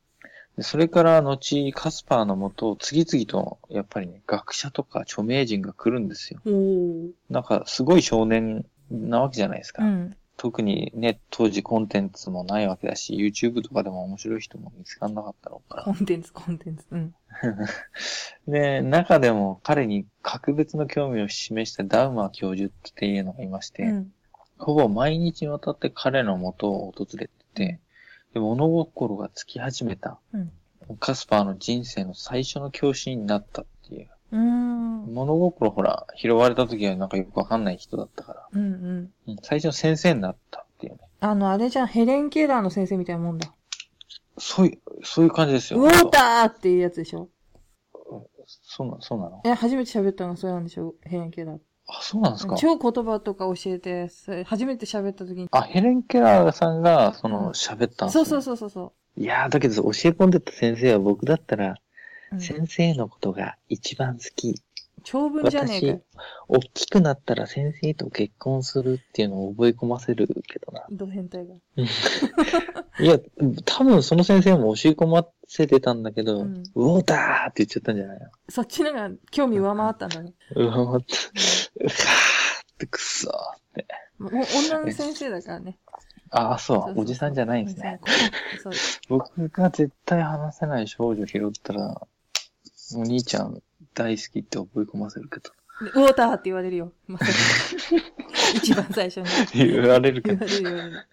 [0.57, 6.40] でそれから後、カスパーのもと、次々と、やっぱりね、学者とか著名人が来るんですよ。
[7.31, 9.85] なんか、すごい少年なわけじゃないですか。
[9.85, 10.16] うん。
[10.37, 15.92] 特にね、当時コンテンツもないわけだし、YouTube とかでも面白い人も見つかんなかったろうからコ。
[15.92, 16.87] ンテンツ、コンテンツ。
[16.90, 17.14] うん。
[18.51, 24.12] で、中でも彼に格別の興味を示したダウマー教授っていうのがいまして、うん。
[24.59, 27.81] ほぼ毎日にわたって彼の元を訪れてて、
[28.33, 30.18] で物心がつき始めた。
[30.33, 30.53] うん。
[30.99, 34.11] カスパーの人生の最初の教師になったっていう。
[34.33, 34.68] うーん。
[34.68, 39.11] うん物心ほら、拾われた時はなんかよくわかんない人だったから、うん。
[39.27, 40.99] うん最初の先生になったっていうね。
[41.21, 43.53] あの、あれじゃん、ヘレン・ケラーの先生みたいなもんだ。
[44.38, 45.81] そういう、そういう感じですよ。
[45.81, 47.29] ウォーターっていうやつでしょ？
[48.62, 49.40] そうな、そうなの？
[49.45, 50.95] え、初めて喋ったのがそれなんでしょ？
[51.03, 51.59] ヘレン・ケラー。
[51.87, 52.57] あ、そうなんですか？
[52.57, 54.11] 超言葉とか教えて、
[54.45, 55.49] 初めて喋った時に。
[55.51, 61.75] あ、ヘレン・ケラーさんが、そうんの、喋ったんですねそうそうそうそうそいやー、だけど教え込んでた先生は僕だったら、う。
[62.33, 64.61] うん先生のことが一番好き。
[65.05, 66.01] 長文じゃねえか
[66.49, 70.85] 大きくなったら先生と結婚するっていうのを覚え込ませるけどな。
[70.90, 71.55] ド変態が。
[72.99, 73.19] いや、
[73.67, 78.27] 多分その先生も教え込ませてたんだけど、ううんおーだーって言っちゃったんじゃないの？
[78.49, 80.33] そっちのが興味上回ったんだね。
[80.57, 81.14] うわ、待って、
[81.81, 83.37] うわーってくっそーっ
[83.75, 83.87] て。
[84.19, 85.79] もう女の先生だからね。
[86.31, 88.01] ああ、そうおじさんじゃないんですね。
[89.09, 92.01] 僕が絶対話せない少女拾ったら、
[92.97, 93.62] お兄ちゃん
[93.94, 95.50] 大好きって覚え込ませるけど。
[95.85, 96.92] でウォーターって言われるよ。
[97.07, 97.33] まさか
[98.54, 99.20] 一番最初
[99.54, 99.70] に。
[99.72, 100.70] 言われるけど言わ。
[100.70, 101.09] れる。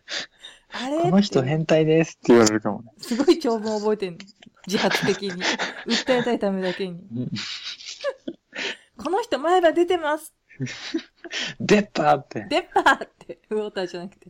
[0.74, 1.02] あれ？
[1.02, 2.92] この人変態ですって言われるかもね。
[2.98, 4.20] すごい長文覚えてんの。
[4.68, 5.32] 自発的に。
[5.88, 7.00] 訴えたいためだけに。
[7.16, 7.32] うん
[9.04, 10.32] この人前歯出てます
[11.60, 12.46] 出たって。
[12.48, 13.40] 出っ歯って。
[13.50, 14.28] ウォーターじゃなくて。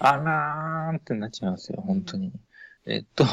[0.00, 2.30] あらーんってなっちゃいますよ、本当に。
[2.84, 3.24] えっと、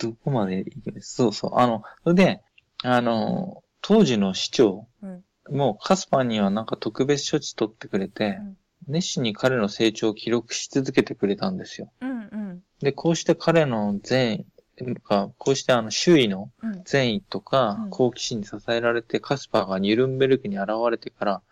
[0.00, 1.14] どこまで行くんです？
[1.14, 1.50] そうそう。
[1.58, 2.42] あの、それで、
[2.82, 5.24] あの、当時の市長うん。
[5.50, 8.38] もカスパーにはなんか特別処置取ってくれて、
[8.86, 11.90] 熱心に彼の成長を記録し続けてくれたんですよ。
[12.00, 12.62] うんうん。
[12.80, 14.44] で、こうして彼の善
[14.78, 16.82] 意が、こうしてあの周囲のうん。
[16.84, 21.42] 善意とかうん好奇心に支えられて、カスパーがニュルンベルクに現れてから、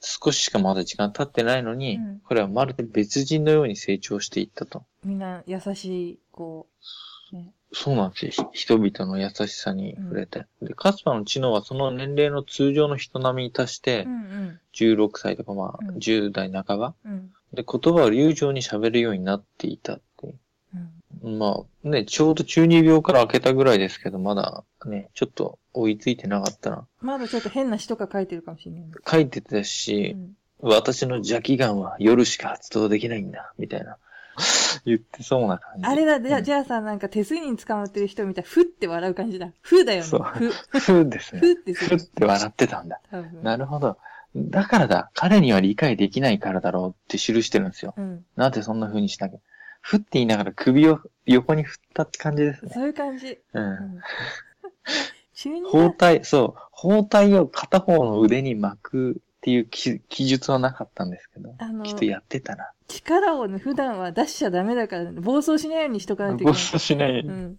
[0.00, 4.84] 少ししかまだ時間経ってないのに、うん彼はまるで別人のように成長していったと。
[5.04, 6.68] みんな優しい、こ
[7.32, 7.52] う、ね。
[7.72, 8.50] そうなんですよ。
[8.52, 10.46] ひ人々の優しさに触れて。
[10.62, 16.94] で、カスパーの知能はその年齢の通常の人並みに達してう、ん16歳とかまあ、うん10代半ば。
[17.04, 17.12] うん。
[17.12, 17.32] うん。
[17.52, 19.98] で、言葉を流暢に喋るようになっていた。
[21.22, 26.86] まあね、ちょうど中二病から開けたぐらいですけど、まだね、ちょっと追いついてなかったな。
[27.00, 28.88] まだちょっと変な詩とか書いてるかもしれないね。
[29.06, 30.32] 書いてたうし、ん。
[30.60, 33.96] 私の邪気眼は夜しか発動できないんだ、みたいな。
[34.86, 35.86] 言ってそうな感じ。
[35.86, 39.50] あれだ、じゃあ、うんじゃあさ、なんか手すりに捕まってる人みたい、ふって笑う感じだ。
[39.60, 40.04] ふだよね。
[40.06, 41.40] そうふ、ふうですね。
[41.40, 42.04] ふってすふっる。
[42.04, 43.00] て笑ってたんだ。
[43.42, 43.98] なるほど。
[44.34, 45.10] だからだ。
[45.14, 47.94] 彼には理解できないからだろうって記してるんですよ。
[47.96, 48.24] うん。
[48.36, 49.38] なんでそんな風にしなきゃ。
[49.80, 52.70] ふって言いながら首を横に振ったって感じですね。
[52.74, 53.28] そういう感じ。
[53.28, 53.40] う。
[53.54, 54.00] うん
[55.70, 56.10] 包だ。
[56.12, 56.60] 帯、そう。
[56.70, 61.54] 包帯を片方の腕に巻くっていう記記述はなかったんですけど。
[61.58, 62.72] あのきっとやってたな。
[62.88, 66.60] 力をね、普段は出しちゃダメだから、暴走しないようにしとかないといけ暴ない。
[66.60, 67.20] 走しない。
[67.20, 67.58] うん。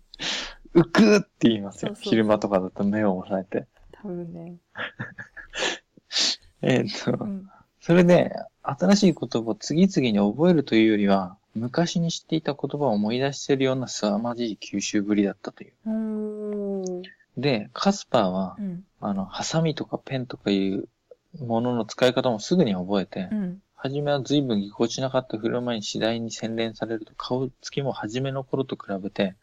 [0.74, 1.90] うくーって言いますよ。
[1.90, 3.68] そうそう昼間とかだと目を押さえて。
[3.94, 4.58] 多分ね。
[6.62, 7.50] えーっとう、ん。
[7.80, 8.32] それで、
[8.62, 17.04] 新しい言葉を次々に覚えるというよりは、昔に知っていた言葉を思い出しているような凄まじい吸収ぶりだったという。
[17.38, 18.84] で、カスパーはう、ん。
[19.00, 20.88] あの、ハサミとかペンとかいう
[21.40, 23.62] ものの使い方もすぐに覚えてう、ん。
[23.76, 29.36] はじめは随分ぎこちなかった振る舞いに次第に洗練されると、顔つきも初めの頃と比べて、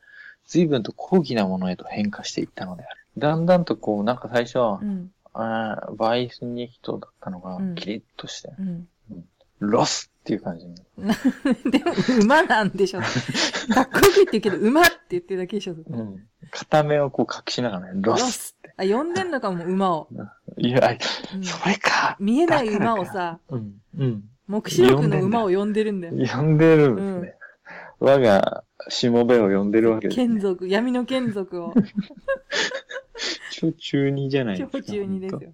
[0.46, 3.00] 随分と高貴なものへと変化していったのである。
[3.18, 5.10] だんだんとこう、なんか最初はう、ん。
[5.34, 8.88] あーバイスニヒトだったのがうん、キリッとして、うん。
[9.60, 10.74] Rossっていう感じに。
[11.70, 11.92] でも、
[12.22, 13.00] 馬なんでしょ。
[13.00, 13.06] か
[13.82, 15.74] っこよく言ってるけど、馬って言ってるだけでしょ。
[15.74, 16.26] うん。
[16.50, 18.74] 片目をこう隠しながらね、 Rossって。
[18.76, 20.08] あ、呼んでんのかも、馬を。
[20.56, 20.96] いや、
[21.34, 22.16] うんそれか。
[22.20, 23.74] 見えない馬をさ、うん。
[23.98, 24.24] うん。
[24.46, 26.14] 黙示録の馬を呼んでるんだよ。
[26.26, 27.34] 呼んでるんですね。
[28.00, 30.26] 我が、しもべを呼んでるわけです、ね。
[30.28, 31.74] 眷属、闇の眷属を。
[33.50, 34.78] 超中二じゃないですか。
[34.78, 35.52] 超中二ですよ。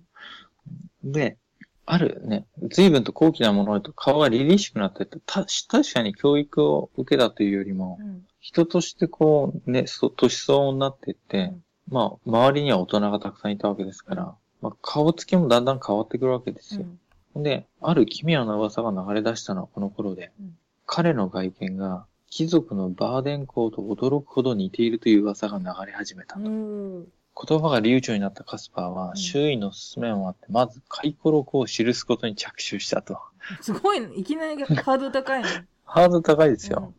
[1.03, 1.39] で、
[1.87, 8.27] あるね、随分と高貴なものへと顔が凛々しくなってって、た、確かに教育を受けたというよりも、うん。
[8.41, 16.87] 人としてこう、ね、そ年相応になっていって、うんまあ、周りには大人がたくさんいたわけですから、まあ、顔つきもだんだん変わってくるわけですよ。
[17.35, 17.43] うん。
[17.43, 26.37] で、ある奇妙な噂が流れ出したのはこの頃で、うん彼の外見が貴族のバーデン校と驚くほど似ているという噂が流れ始めた。
[26.39, 27.07] うん。
[27.37, 33.19] 言葉が流暢になったカスパーは、ん周囲の勧めもあって、まず回顧録を記すことに着手したと。
[33.61, 34.09] すごいね。
[34.17, 35.67] いきなりハードル高いね。
[35.85, 36.93] ハードル高いですよ。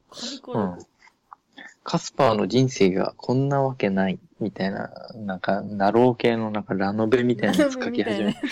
[0.47, 0.77] うん。
[1.83, 8.35] カスパーの人生がこんなわけない、みたいな、なんか、ナロー系のなんかラノベみたいなやつ書き始め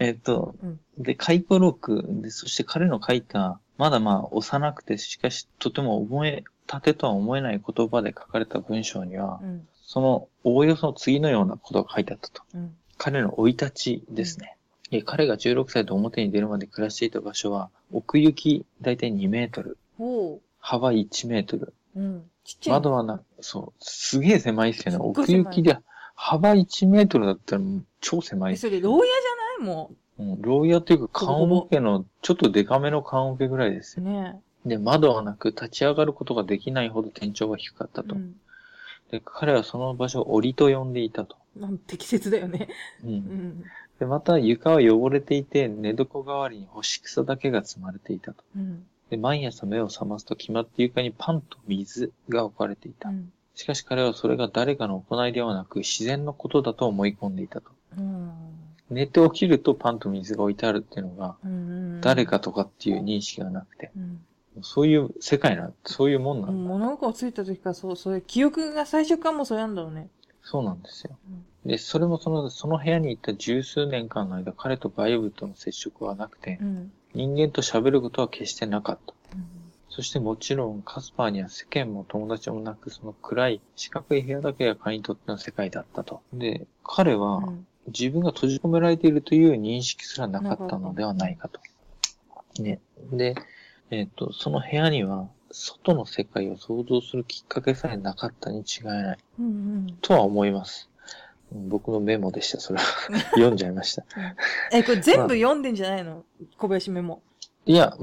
[0.00, 6.26] えっと、うんで、回顧録で、そして彼の書いた、まだまあ幼くて、しかしとても覚
[6.68, 9.68] え、盾とは思えない言葉で書かれた文章にはう、ん。
[9.82, 12.42] その、おおよそ次のようなことが書いてあったと。
[12.54, 12.76] うん。
[12.96, 14.56] 彼の生い立ちですね。
[14.90, 19.76] で彼が16歳で表に出るまで暮らしていた場所は、奥行きだいたい2メートル。
[20.60, 22.30] 幅1メートル、うん。
[22.66, 24.96] 窓はな、そう、すげえ狭いですよね。
[24.96, 25.78] すっごい奥行きで、
[26.14, 27.62] 幅1メートルだったら
[28.00, 29.74] 超狭いえ、ですそれ、牢屋じゃない？
[29.74, 34.06] もうん、牢屋っていうか、ほぼほぼ棺桶の、ちょっとデカめの棺桶ぐらいですよ。
[34.06, 34.08] う。
[34.08, 38.14] ねで、窓はなく立ち上がることができないほど天井が低かったと。
[38.14, 38.34] うん。
[39.10, 41.36] で、彼はその場所を檻と呼んでいたと。
[41.58, 42.68] まあ適切だよね。
[43.04, 43.08] う。
[43.08, 43.64] うんん。
[43.98, 48.44] で、また床は汚れていて、寝床代わりに干し草だけが積まれていたと。
[48.56, 48.86] うん。
[49.10, 53.12] で、毎朝目を覚ますと決まって床にパンと水が置かれていたう。
[53.12, 53.32] ん。
[53.54, 57.70] しかし彼はそれが誰かの行いではなく自然のことだと思い込んでいたと。
[57.96, 58.30] うん。
[58.90, 62.00] 寝て起きるとパンと水が置いてあるっていうのが、うん。
[62.00, 64.20] 誰かとかっていう認識がなくて、うん。
[64.62, 66.52] そういう世界なんそういうもんなんだ。
[66.52, 70.08] 物心ついた時からそう、そういう記憶が最初からもうそれなんだろうね。
[70.42, 71.18] そうなんですよ
[71.64, 71.70] うん。
[71.70, 76.92] で、それもその、その部屋に行った十数年間の間、彼と外部との接触はなくてう、ん。
[77.14, 79.14] 人間と喋ることは決してなかった。
[79.34, 79.44] うん。
[79.90, 86.22] そしてもちろんカスパーには世間も友達もなく、その暗い四角い部屋だけが彼にとっての世界だったと。
[86.32, 91.60] で、彼はうん自分が閉じ込められているという認識すらなかったのではないかと。
[92.62, 92.80] ね。
[93.12, 93.34] で、
[93.90, 99.18] えっ、と、その部屋には外の世界を想像するきっかけさえなかったに違いない。
[99.38, 99.48] うんう
[99.90, 99.98] ん。
[100.02, 100.88] とは思います。
[100.92, 100.98] うん
[101.50, 102.84] 僕のメモでした、それは。
[103.32, 104.04] 読んじゃいました。
[104.70, 106.24] え、これ全部読んでんじゃないの？
[106.58, 107.22] 小林メモ。
[107.64, 107.96] いや、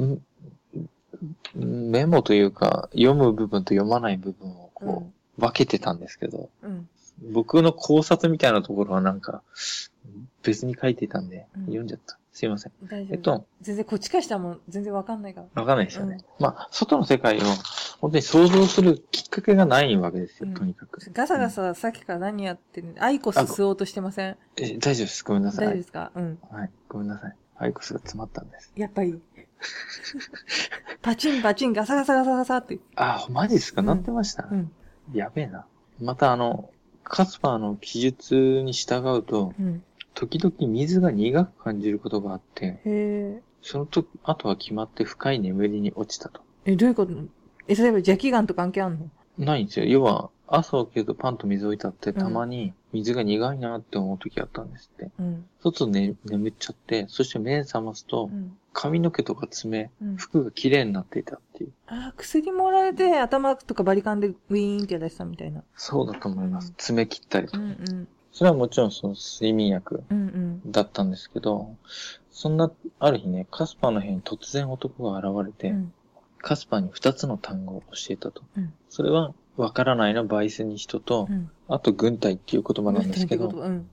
[1.54, 6.90] メモというか、読む部分と読まない部分をうこう、分けてたんですけど、うん。
[7.32, 9.44] 僕の考察みたいなところはなんか、
[10.44, 12.18] 別に書いていたんで、うん読んじゃった。
[12.36, 12.74] すいません。
[12.84, 13.14] 大丈夫。
[13.14, 15.62] えっと、全然こっちからしたらもう全然わかんないから。
[15.62, 16.18] わかんないですよね。
[16.38, 17.40] まあ、外の世界を
[18.02, 21.00] 本当に想像するきっかけがないわけですよ、うんとにかく。
[21.14, 23.02] ガサガサさっきから何やってるの？
[23.02, 24.38] アイコス吸おうとしてません？
[24.58, 25.24] え、大丈夫です。
[25.24, 25.68] ごめんなさい。
[25.68, 26.12] 大丈夫ですか？
[26.14, 26.40] うん。
[26.52, 26.70] はい。
[26.90, 27.36] ごめんなさい。
[27.58, 28.74] アイコスが詰まったんです。
[28.76, 29.18] やっぱり。
[31.02, 32.78] パチンパチンガサガサガサガサって。
[32.98, 34.72] あ、マジっすか、うんなってました、うん。
[35.14, 35.66] やべえな。
[36.02, 36.70] またあの、
[37.06, 39.84] カスパーの記述に従うと、うん。
[40.16, 43.42] 時々水が苦く感じることがあって、へえ。
[43.62, 46.42] その時、後は決まって深い眠りに落ちたと。
[46.66, 47.14] え、どういうこと？
[47.68, 49.10] え、例えば邪気眼と関係あんの？
[49.38, 49.86] ないんですよ。
[49.86, 55.12] 要は、朝起きるとパンと水置いてあって、んたまに水が苦いなって思う時あったんですって。
[55.20, 55.46] うん。
[55.62, 58.58] そうするとね、眠っちゃって、そして目覚ますとう、ん。
[58.72, 60.16] 髪の毛とか爪、うん。
[60.18, 61.72] 服が綺麗になっていたっていう。
[61.88, 65.64] あー、薬もらえて頭とかバリカンでウィーンってやられてたみたいな。
[65.76, 66.70] そうだと思います。
[66.70, 67.58] うん爪切ったりとか。
[67.58, 68.08] うんうん。
[68.36, 70.18] それはもちろんその睡眠薬うん
[70.66, 70.72] うん。
[70.72, 71.74] だったんですけど、
[72.32, 72.70] そんな、
[73.00, 75.94] ある日ね、カスパーの部屋に突然男が現れて、うん。
[76.40, 78.44] カスパーに二つの単語を教えたと。
[78.58, 81.50] うんそれは、わからないのバイスニ人と、うん。
[81.70, 83.90] あと軍隊っていう言葉なんですけど、うん。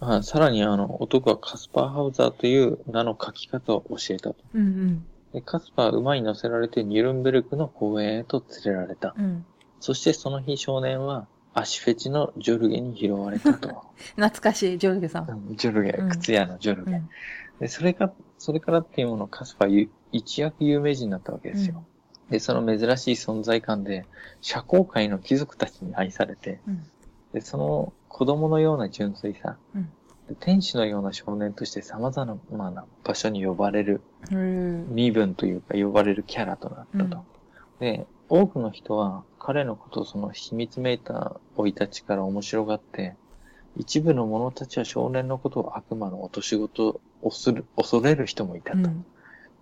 [0.00, 4.36] あさらにあの、男はカスパーハウザーという名の書き方を教えたと。
[4.52, 5.06] うんうん。
[5.32, 9.14] でカスパーは馬に乗せられてニュルンベルクの公園へと連れられた。
[9.18, 9.46] うん。
[9.80, 11.26] そしてその日少年は
[11.58, 13.82] 足フェチのジョルゲに拾われたと。
[14.14, 15.30] 懐かしい、ジョルゲさん。
[15.30, 16.92] うんジョルゲうん、靴屋のジョルゲ。
[16.92, 17.08] うん。
[17.60, 19.66] で、それが、それからっていうもの、カスパ
[20.12, 21.82] 一躍有名人になったわけですよ。
[22.28, 24.04] で、その珍しい存在感で、
[24.42, 26.84] 社交界の貴族たちに愛されて、うん。
[27.32, 29.56] で、その子供のような純粋さ、
[30.40, 34.94] 天使のような少年として様々な場所に呼ばれる、うん。
[34.94, 37.24] 身分というか呼ばれるキャラとなったと。
[37.80, 43.14] で、多くの人は彼のことをその秘密めいた生い立ちから面白がって、
[43.76, 48.78] 一部の者たちは少年のことを悪魔の落とし事をする、恐れる人もいたと。
[48.78, 49.04] うん。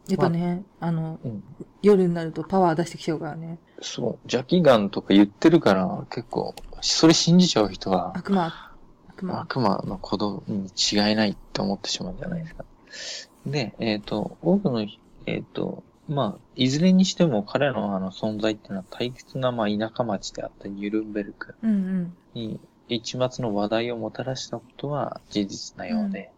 [0.09, 1.43] やっぱね、あの、うん
[1.83, 3.59] 夜になるとパワー出してきちゃうからね。
[3.83, 8.71] そう、邪気眼とか言ってるから、結構、それ信じちゃう人は、悪魔。
[9.09, 9.41] 悪魔。
[9.41, 12.65] 悪魔の子供に違いないって思ってしまうんじゃないですか。
[13.45, 14.87] で、えっ、と、多くの、
[15.27, 22.17] えっ、と、まあ、いずれにしても彼のあの存在っていうのは退屈なまあ田舎町であったニュルンベルクうんうん。
[22.35, 26.31] に一末の話題をもたらしたことは事実なようで、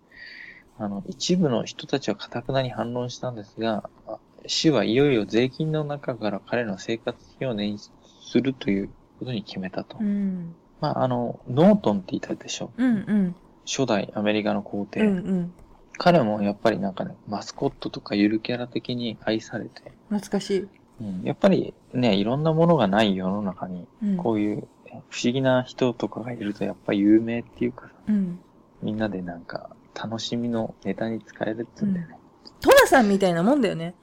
[0.79, 7.91] あの、一部の人たちは堅くなに反論したんですが、あ市はいよいよ税金の中から彼の生活費を捻出
[8.21, 9.99] するということに決めたと。
[9.99, 10.55] うん。
[10.81, 12.71] まあ、あの、ノートンって言ったでしょ。
[12.77, 13.37] うんうん。
[13.67, 15.01] 初代アメリカの皇帝。
[15.01, 15.55] うんうん。
[15.99, 20.69] 彼もやっぱりなんかね、マスコットとかゆるキャラ的に愛されて、懐かしい。
[21.01, 24.17] うん、やっぱりね、いろんなものがない世の中に、うん。
[24.17, 28.39] こういうえ不思議な人とかがいるとやっぱ有名っていうかさ、うん。
[28.83, 32.19] みんなでなんか楽しみのネタに使えるって言うんだよね。
[32.61, 33.95] トラさんみたいなもんだよね。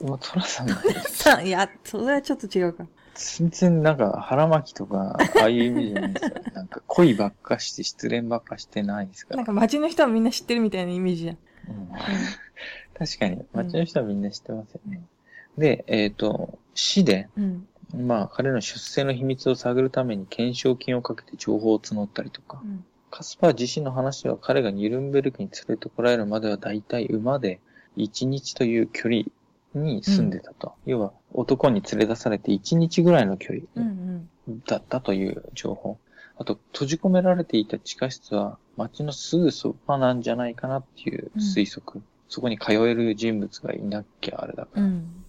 [0.00, 0.68] もうトラさん、
[1.08, 2.86] さあ、いや、それはちょっと違うか。
[3.18, 6.30] 全然なんか腹巻きとか、ああいう意味じゃないですよ。
[6.54, 9.36] なんか恋ばっかして失恋ばっかしてないですから。
[9.38, 11.36] なんか街の人はみんな知ってるみたいなイメージじゃん。
[11.68, 11.88] うん
[12.98, 15.02] 確かに、街の人はみんな知ってますよね。
[15.56, 17.68] で、えっ、と、市で、うん。
[17.94, 22.84] まあ、彼の出生の秘密を探るために懸賞金をかけて情報を募ったりとかう、ん。
[23.10, 27.60] カスパー自身の話では彼がニュルンベルクに連れてこられるまでは大体馬で
[27.96, 29.22] 1日という距離
[29.74, 30.74] に住んでたと。
[30.86, 34.62] 要は男に連れ出されて1日ぐらいの距離うんうん。
[34.66, 35.98] だったという情報。
[36.36, 42.02] あと、閉じ込められていた地下室は街のすぐそばなんじゃないかなっていう推測。
[42.28, 44.82] そこに通える人物がいなきゃあれだから。
[44.82, 45.24] うん。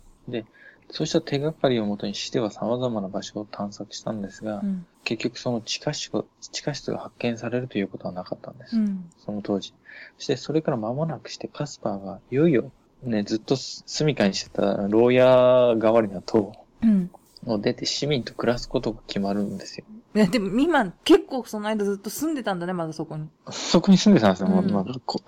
[0.92, 4.86] そうした手がかりをもとに市では様々な場所を探索したんですが、うん。
[5.04, 8.76] 結局その地下室が、地下室が発見されるということはなかったんです。
[8.76, 9.10] うん。
[9.18, 9.74] その当時。
[10.18, 12.72] そしてそれから間もなくしてカスパーがいよいよ
[13.04, 17.12] ね、ずっと住処にしてた牢屋代わりの塔うん。
[17.46, 19.86] を出て市民と暮らすことが決まるんですよ。
[20.16, 23.30] いや、でも、今、結構その間ずっと住んでたんだね、まだそこに。
[23.50, 24.50] そこに住んでたんですよ。
[24.50, 25.22] もううんなんかこ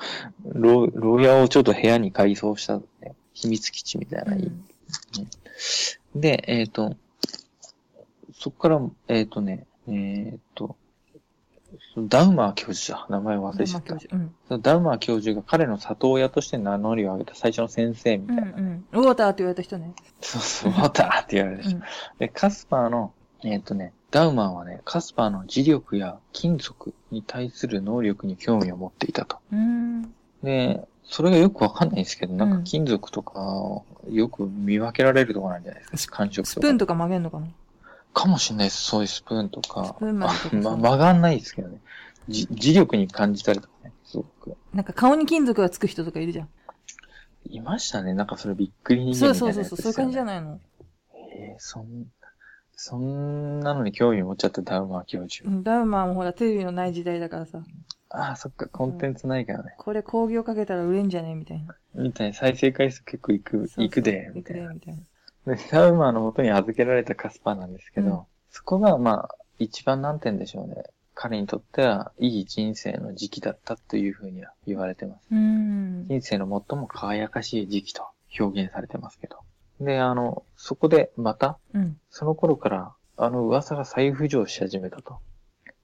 [0.46, 4.66] う牢牢屋をちょっと部屋に改装した、ね、秘密基地みたいな、うん。
[6.16, 6.96] で、えっ、と、
[8.34, 10.76] そこから、えっ、とね、えっ、と、
[11.98, 13.08] ダウマー教授だ。
[13.10, 13.96] 名前を忘れちゃった。
[13.96, 14.62] うん。
[14.62, 18.58] ダウマー教授が彼の里親として名乗りを上げた最初の先生みたうんいな。
[18.58, 18.86] うん。
[18.92, 19.94] ウォーターって言われた人ね。
[20.22, 21.78] そうそう、またって言われるでしょ。
[21.78, 21.84] うん。
[22.20, 23.14] で、カスパーの、
[23.44, 29.38] えっ、とね、ダウマーはね、カスパーの磁力や金属に対する能力に興味を持っていたと。
[29.52, 30.14] うん。
[30.44, 36.18] で、それがよくわかんないんですけど、なんかうん金属とかをよく見分けられるとこなんじゃないですか。
[36.18, 36.62] 感触とか。
[36.62, 37.48] スプーンとか曲げんのかな
[38.14, 38.82] かもしれないです。
[38.84, 39.86] そういうスプーンとか。
[39.86, 41.82] スプーン曲げとかま、さ曲がんないですけどね。
[42.28, 43.94] じ磁力に感じたりとかね。
[44.04, 44.58] すごく。
[44.74, 46.50] なんか顔に金属がつく人とかいるじゃん。
[47.46, 48.14] いましたね。
[48.14, 50.60] なんかそれびっくり人そう間みたいうなやつそそうそう、そういう感じじゃいないの。
[51.14, 52.08] えー、そん、
[52.76, 55.50] そんなのに興味持っちゃったダウマー教授う。
[55.50, 57.64] んダウマーもほら、テレビのない時代だからさ、
[58.10, 59.74] ああ、そっか、コンテンツないからね。
[59.78, 61.76] これ工業かけたら売れんじゃねみたいな。
[61.96, 64.74] みたいな再生回数結構いく、そうそういくで、みいくで、たいな。
[64.74, 65.04] みたいな。
[65.46, 68.20] で、ダウマーの元に預けられたカスパーなんですけど、うん
[68.52, 70.84] そこがまあ、一番難点でしょうね。
[71.14, 75.28] 彼にとってはいい人生の時期だったというふうには言われてます。
[75.30, 78.04] 人生の最も輝かしい時期と
[78.40, 79.38] 表現されてますけど。
[79.80, 81.98] で、あの、そこでまた、うん。
[82.10, 85.20] その頃から、あの噂が再浮上し始めたと。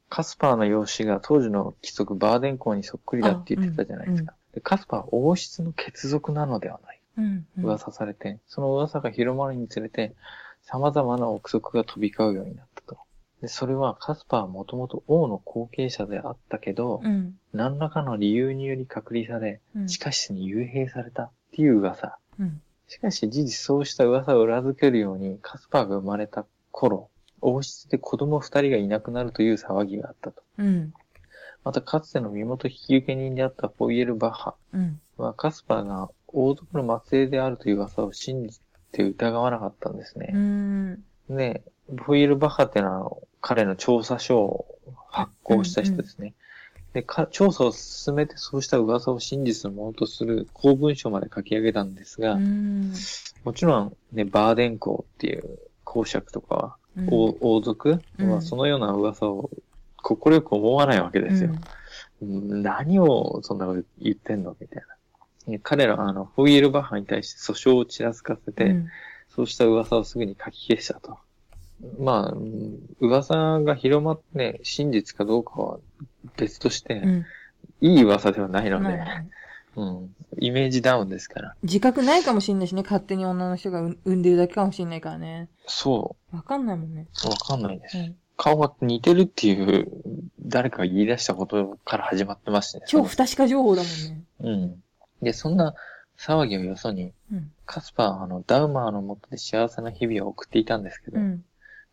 [0.09, 4.33] カスパーの養子が当時の貴族バーデン公にそっくりだって言ってたじゃないですか。
[4.53, 6.96] でカスパーは王室の血族なのではない。
[7.17, 7.45] うん。
[7.57, 10.15] うん噂されて、その噂が広まるにつれて、
[10.61, 12.97] 様々な憶測が飛び交うようになったと。
[13.41, 17.37] で、それはカスパーはもともと王の後継者であったけど、うん。
[17.53, 19.87] 何らかの理由により隔離され、うん。
[19.87, 22.17] 地下室に幽閉されたっていう噂。
[22.39, 22.61] うん。
[22.87, 27.09] しかし事実そうした噂を裏付けるように、カスパーが生まれた頃、
[27.41, 30.41] 王室で子供二人がいなくなるという騒ぎがあったと。
[30.57, 30.93] うん。
[31.63, 35.01] またかつての身元引き受け人であったフォイエルバッハうん。
[35.17, 38.59] はカスパーが王族の末裔であるという噂を信じ
[38.91, 40.27] て疑わなかったんですうね。
[40.33, 41.03] ん。
[41.29, 41.63] で、
[41.95, 44.65] フォイエルバッハのは彼の調査書を
[45.09, 46.33] 発行した人ですね。
[46.93, 52.93] でか、調査を進めてそうした噂を真実のものとする公文書まで書き上げたんですが、うん。
[53.43, 59.51] もちろんね、バーデン公っていう公爵とかは、うん王王族うんはそのような噂を
[59.97, 61.51] 心よく思わないわけですよ。
[62.23, 64.96] うん何をそんなこと言ってんのみたいな。
[65.47, 68.87] ね彼らはあの、フォイエルバッハに対して訴訟をちらつかせて、うん
[69.29, 71.19] そうした噂をすぐに書き消したと。
[71.99, 75.79] まあ、うん噂が広まってね、真実かどうかは
[76.37, 77.25] 別として、うん。
[77.81, 79.27] いい噂ではないので、ない
[79.75, 81.55] うん、イメージダウンですから。
[81.61, 85.49] 自覚ないかもしんないしね、勝手に女の人が産んでるだけかもしんないからね。
[85.67, 87.05] そわかんないもんね。
[87.25, 87.97] う、わかんないです。
[87.99, 88.15] うん。
[88.37, 89.87] 顔が似てるっていう、
[90.41, 92.83] 誰かが言い出したことから始まってますね。
[92.87, 94.23] 超不確か情報だもんね。
[94.39, 94.83] うん。
[95.21, 95.75] で、そんな
[96.17, 97.51] 騒ぎをよそに、うん。
[97.65, 101.43] カスパーはあの、ダウマーのもとで幸せな日々を送っていたんですけど、うん。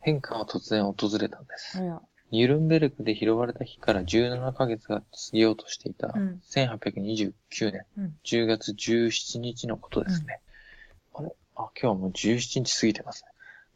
[0.01, 1.79] 変化は突然訪れたんです。
[2.31, 7.33] ニュルンベルクで拾われた日から17ヶ月が過ぎようとしていた、うん1829
[7.71, 10.41] 年うん10月17日のことですね。
[11.15, 11.29] あれ？
[11.57, 13.29] あ、今日はもう17日過ぎてますね。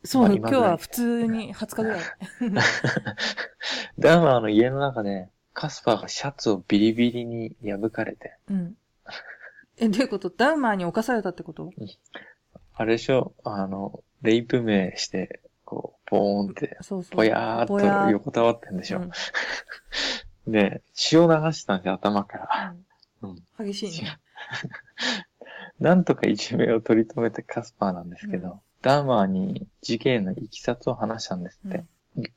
[0.05, 2.01] そう、今日は普通に20日ぐらい。
[3.99, 8.76] ダウマーの家の中で、カスパーがシャツをビリビリに破かれて、うん。
[9.81, 10.31] え、どういうこと？
[10.31, 11.70] ダウマーに侵されたってこと？
[12.74, 13.33] あれでしょ？
[13.45, 17.16] あの、レイプ名して、こう、ボーンって、そうそう。
[17.16, 19.11] ぽやーっと横たわってんでしょ、うん
[20.53, 22.74] で、 血を流したんですよ、頭から。
[23.22, 23.31] うん。
[23.31, 24.18] うん激しいね。
[25.79, 31.85] なんとか一命を取り留めたカスパーなんですけど、うんダーマーに事件のいきさつを話したんですって。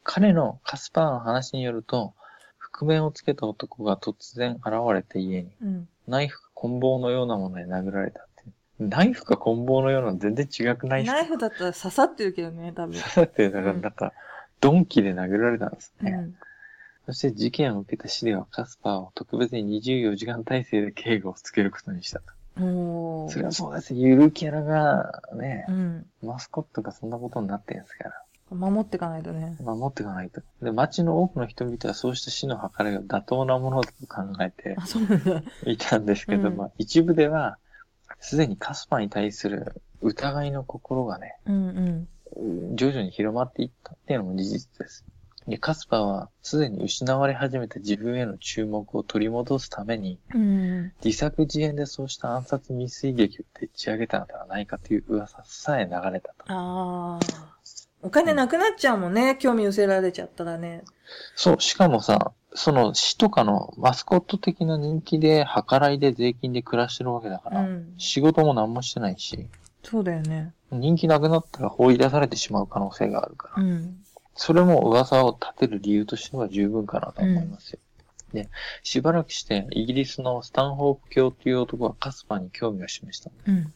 [0.02, 2.16] 彼のカスパーの話によると、
[2.58, 5.90] 覆面をつけた男が突然現れて家に、うん。
[6.08, 8.44] ナイフか棍棒のようなもので殴られたって。
[8.78, 12.96] ナイフか棍棒のようなの全然違くないナイフだったら刺さってるけどね、多分。
[13.16, 14.14] だって、だから、うんなんか、
[14.60, 16.12] ドンキで殴られたんですね。
[16.12, 16.36] うん。
[17.08, 22.26] そして事件を受けた市ではカスパーを特別に24時間体制で警護をつけることにしたと。
[23.30, 23.96] それはそうです。
[23.96, 26.06] ゆるキャラがねう、ん。
[26.22, 28.24] マスコットがそんなことになってんですから。
[28.56, 29.56] 守っていかないとね。
[29.62, 30.42] 守っていかないと。
[30.62, 34.76] で、街の多くの人々はそうした死の計らいが妥当なものだと考えて。
[35.66, 37.58] いたんですけど、うんまあ一部では、
[38.20, 42.08] すでにカスパに対する疑いの心がね、うん
[42.76, 45.06] 徐々に広まっていったっていうのも事実です。
[45.48, 50.42] で、カスパーはすでに失われ始めた自分への注目を取り戻すために、うん。
[50.42, 50.94] うん。
[51.04, 56.46] 自作自演でそうした暗殺未遂劇をでっち上げたのではないかという噂さえ流れたと。
[56.48, 57.61] ああ。
[58.02, 59.38] お金なくなっちゃうもんね。
[59.40, 60.84] 興味寄せられちゃったらね。
[61.36, 67.94] そう、しかもさ、その市とかのマスコット的な人気で、計らいで税金で暮らしてるわけだから、うん。
[67.98, 69.48] 仕事も何もしてないし、
[69.84, 70.54] そうだよね。
[70.72, 73.98] 人気なくなったら放り出されてしまう可能性があるから、うん。
[74.36, 77.80] それも噂を立てる理由としては十分かなと思いますよ。
[78.34, 78.50] で、
[78.84, 83.30] しばらくしてイギリスのスタンホープ教という男がカスパーに興味を示した。
[83.48, 83.74] うん。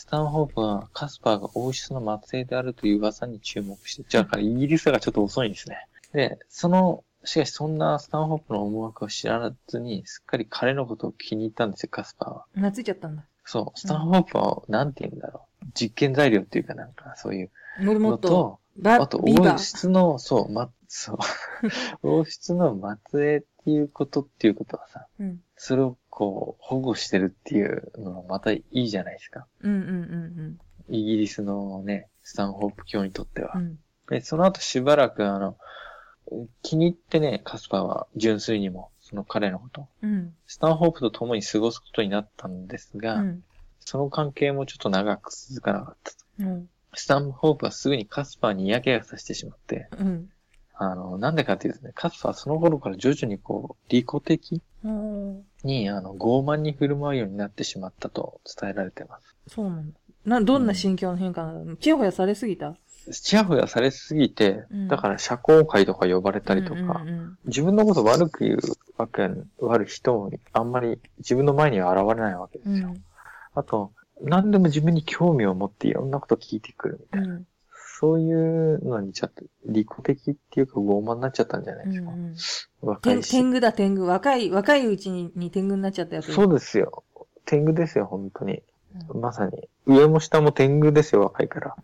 [0.00, 5.86] スタンホープはカスパーが王室の末裔であるという噂に注目して、じゃあからイギリスがちょっと遅いんですね。
[6.14, 12.44] で、その、しかしそんなスタンホープの思惑を知らずに、すっかり彼のことを気に入ったんですよ、カスパーは。
[12.54, 13.24] 懐いちゃったんだ。
[13.44, 15.66] そう、スタンホープは、なんて言うんだろう。
[15.78, 19.58] 実験材料っていうかなんか、そういうのと、バあと、王。
[19.58, 21.18] 室の、そう、ま、そう、
[22.02, 22.76] 王室の
[23.08, 25.40] 末裔っていうことっていうことはさ、うん。
[25.54, 29.46] それをこう、保護してるっていうのはまたいいじゃないですか。
[29.60, 33.52] うんうんうんイギリスのね、スタンホープ教にとっては。
[33.54, 33.62] うん。
[33.62, 33.78] うん。
[34.08, 35.56] で、その後しばらくあの、
[36.62, 40.34] 気に入ってね、カスパーは純粋にも、その彼のこと、うん。
[40.48, 43.44] スタンホープと共に過ごすことになったんですが、うん。
[43.78, 46.16] その関係もちょっと長く続かなかったと。
[46.40, 46.68] うん。
[46.94, 50.28] スタンホープはすぐにカスパーに嫌気がさせてしまって、うん。
[50.82, 55.44] あの、なんでかっていうとね、カスパーはその頃から徐々にこう、利己的うん。
[55.62, 59.36] に、あの、傲慢に振る舞うようになってしまったと伝えられてます。
[59.46, 59.98] そうなんだ。
[60.24, 62.76] な、どんな心境の変化なのチヤホヤされすぎた？
[63.12, 68.58] チヤホヤされすぎて、うんだから社交会とか呼ばれたりとか、うんうん自分のこと悪く言う
[68.96, 69.28] わけ、
[69.58, 72.88] 悪い人もあんまり自分の前には現れないわけですよ。
[72.88, 72.94] うん。
[72.94, 73.04] うん
[73.52, 77.40] あと、何でも自分に興味を持っていろんなこと聞いてくるみたいな。
[78.02, 78.10] うん。
[78.10, 82.82] そういうのにちょっと利己的っていうか傲慢になっちゃったんじゃないうんですか。
[82.82, 82.88] うん。
[82.88, 83.30] 若いし。
[83.30, 84.04] 天天狗だ、天狗。
[84.06, 86.32] 若い、若いうちにに天狗になっちゃったやつ。
[86.32, 87.04] そうですよ。
[87.44, 88.62] 天狗ですよ、本当に。
[89.08, 89.68] うまさに。
[89.86, 91.76] 上も下も天狗ですよ、若いから。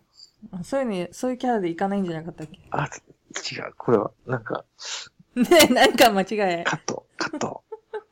[0.51, 2.59] あそういうの、そういうキャラでいかないんじゃなかったっけ？
[2.71, 3.73] あ、違う。
[3.77, 4.65] これは、なんか、
[5.35, 6.25] ねえ、なんか間違
[6.61, 6.63] え。
[6.65, 7.63] カット、カット、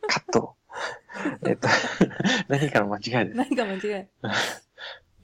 [0.07, 0.55] カット。
[1.47, 1.67] えっと、
[2.49, 3.37] 何かの間違いです。
[3.37, 4.09] 何か間違え。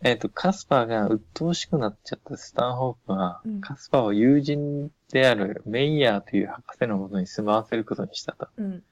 [0.03, 8.47] えっと、カスパーが鬱陶しくなっちゃったスタンホープは、うんカスパーを友人であるメイヤーという博士のもとに住まわせることにしたと。
[8.57, 8.83] うん。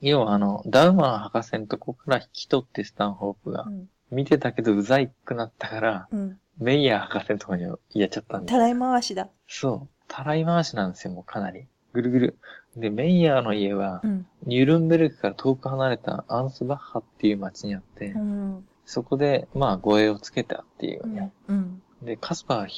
[0.00, 3.88] 要はあの、ダウマン博士のとこから引き取ってスタンホープがう、ん。
[4.10, 6.38] 見てたけどうざいくなったから、うん。
[6.58, 8.58] メイヤー博士のとこにやっちゃったんだた。
[8.58, 9.28] らい回しだ。
[9.46, 9.88] そう。
[10.08, 11.66] たらい回しなんですよ、もうかなり。
[11.92, 12.38] ぐるぐる。
[12.76, 14.26] で、メイヤーの家はう、ん。
[14.44, 18.66] ニュルンベルクから遠く離れたアンスバッハっていう町にあって、うん。
[18.86, 21.32] そこで、まあ、護衛をつけたっていうね。
[21.48, 21.56] うん。
[21.56, 22.06] うん。
[22.06, 22.68] で、カスパー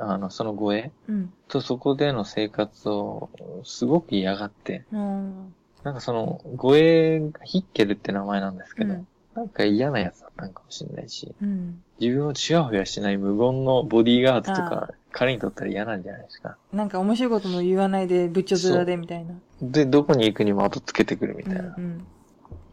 [0.00, 1.32] あの、その護衛うん。
[1.46, 3.30] とそこでの生活を
[3.64, 5.54] すごく嫌がって、うん。
[5.84, 9.08] なんかその、護衛がヒッケルって名前なんですけど、うん
[9.38, 11.80] なんか嫌なやつだったんかもしれないし、うん。
[12.00, 16.56] 自分をチヤホヤしない無言のボディーガードとか、彼にとったら嫌なんじゃないですか。
[16.72, 19.34] なんか面白いことも言わないで、ぶっちょ面でみたいな。
[19.62, 21.52] で、どこに行くにも後つけてくるみうん。
[21.52, 21.74] たいな。
[21.78, 22.06] うん。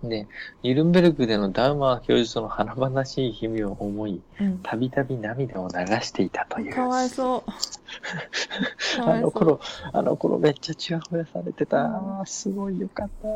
[0.09, 0.27] で、
[0.63, 4.59] ニュルンベルクでのダウマー教授との華々しい日々を思い、うん。
[4.59, 6.73] たびたび涙を流していたという。
[6.73, 7.51] かわいそう。
[9.01, 9.19] かあ。
[9.19, 9.59] の頃、
[9.93, 11.83] あの頃めっちゃチヤホヤされてた。
[11.83, 13.27] うんすごいよかった。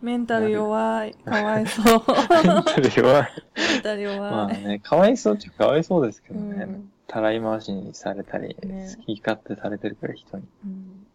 [0.00, 1.14] メンタル弱い。
[1.14, 1.84] かわいそう。
[2.44, 3.32] メンタル弱い。
[3.56, 4.56] メンタルま弱い。
[4.56, 6.64] あね、かわいそうっちゃかわいそうですけうどね。
[6.64, 6.90] ん。
[7.06, 10.44] たらい回しにされたり、ね好き勝手されてるから人に。
[10.64, 11.06] うん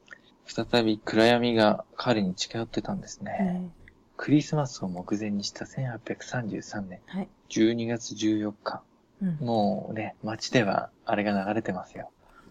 [0.47, 3.32] 再び暗闇が彼に近寄ってたんですね。
[3.32, 3.69] ね
[4.18, 7.30] クリスマスを目前にした1833年はい。
[7.49, 8.82] 12月14日。
[9.22, 9.38] うん。
[9.45, 12.09] もうね、街ではあれが流れてますよ。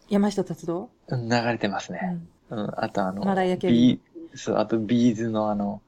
[0.09, 0.89] 山下達郎？
[1.09, 2.19] うん、流れてますね。
[2.51, 2.59] うん。
[2.61, 5.83] うん、あとあの、マライアキャリービーそう、あとビーズのあの、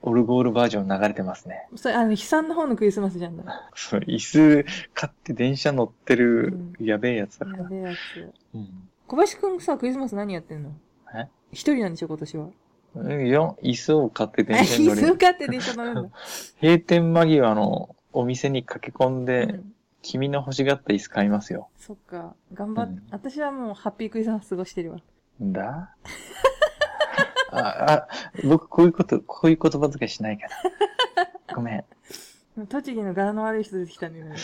[0.00, 1.66] オルゴールバージョン流れてますね。
[1.76, 3.70] それ、あの、悲惨な方のクリスマスじゃんだ。
[3.74, 7.58] そう、椅子買って電車乗ってるうやべえやつだから。
[7.58, 8.32] やべえやつ。
[8.54, 8.88] うん。
[9.06, 10.72] 小林くんさ、クリスマス何やってんの？
[11.14, 11.28] え？
[11.52, 12.48] 一人なんでしょ、今年は。
[12.96, 15.00] うんいや、椅子を買ってあ、電車に乗る。
[15.02, 16.02] 椅子買って電車乗るんだ。
[16.62, 19.70] 閉店間際のお店に駆け込んで、うん
[20.06, 21.70] 君の欲しがった椅子買いますよ。
[21.78, 22.34] そっか。
[22.52, 24.98] 頑張っ、うん私はもうハッピークリスマス過ごしてるわ。
[25.42, 25.96] んだ？
[27.50, 28.08] あ、あ、
[28.46, 30.48] 僕こういうこと、こういう言葉遣いしないか
[31.48, 31.54] ら。
[31.54, 31.84] ごめん。
[32.68, 34.36] 栃木の柄の悪い人出てきたんだよね。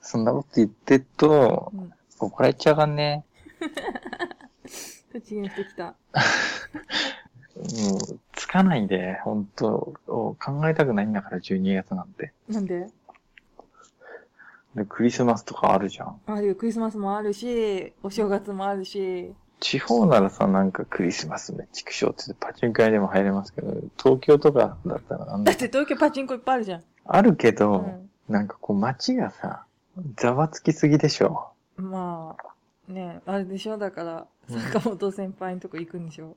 [0.00, 1.92] そんなこと言ってるとう、ん。
[2.18, 3.26] 怒られちゃうかんね。
[5.12, 5.84] 栃木の人来た。
[5.84, 5.94] も
[7.96, 7.98] う、
[8.32, 10.36] つかないで、本当考
[10.68, 12.32] えたくないんだから、12月なんて。
[12.48, 12.86] なんで？
[14.74, 16.18] で、クリスマスとかあるじゃん。
[16.26, 26.82] あるよ、クリスマスもあるし、お正月もあるし、地方ならさ、なんかクリスマスめっちゃくしょってパチンコ屋でも入れますけど、東京とかだったらなんだだって東京パチンコいっぱいあるじゃん。
[27.04, 28.08] あるけうど、ん。
[28.28, 29.66] なんかこう街がさ、
[30.16, 31.50] ざわつきすぎでしょ。
[31.76, 32.21] まあ、
[32.92, 33.78] ねあれでしょ？
[33.78, 36.36] だから、うん坂本先輩のとこ行くんでしょ？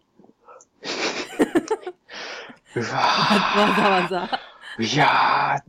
[2.76, 4.39] うわわざわざ。
[4.80, 5.64] ーいや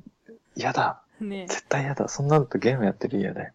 [0.57, 1.03] ー、やだ。
[1.20, 2.09] ね絶対やだ。
[2.09, 3.53] そんなのとゲームやってる嫌だよ。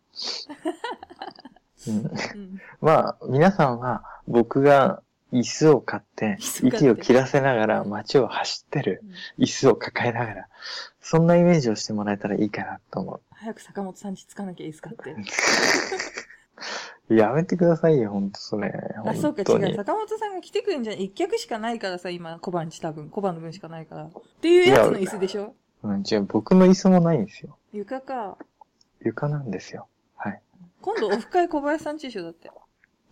[1.88, 2.62] うん、うん。
[2.80, 5.02] まあ、皆さんは僕が
[5.34, 9.04] 椅子を買って息を切らせながら街を走ってる
[9.38, 10.48] 椅子を抱えながら、
[11.02, 15.16] そんなイメージをしてもらえたらいいかなと思早く坂本さんちつかなきゃいいですかって。
[17.10, 17.16] う。
[17.16, 18.72] やめてくださいよ、ほんとそれ。
[19.06, 19.76] あ、そうか違う。
[19.76, 21.00] 坂本さんが来てくれんじゃん。
[21.00, 23.10] 一脚しかないからさ、今、小判ち多分。
[23.10, 24.04] 小判の分しかないから。
[24.06, 25.54] っていうやつの椅子でしょ？
[25.84, 27.58] うん、違う、僕の椅子もないんですよ。
[27.74, 28.38] 床か。
[29.02, 29.88] 床なんですよ。
[30.16, 30.42] はい。
[30.82, 32.52] 今度オフ会小林さんちでしょだって。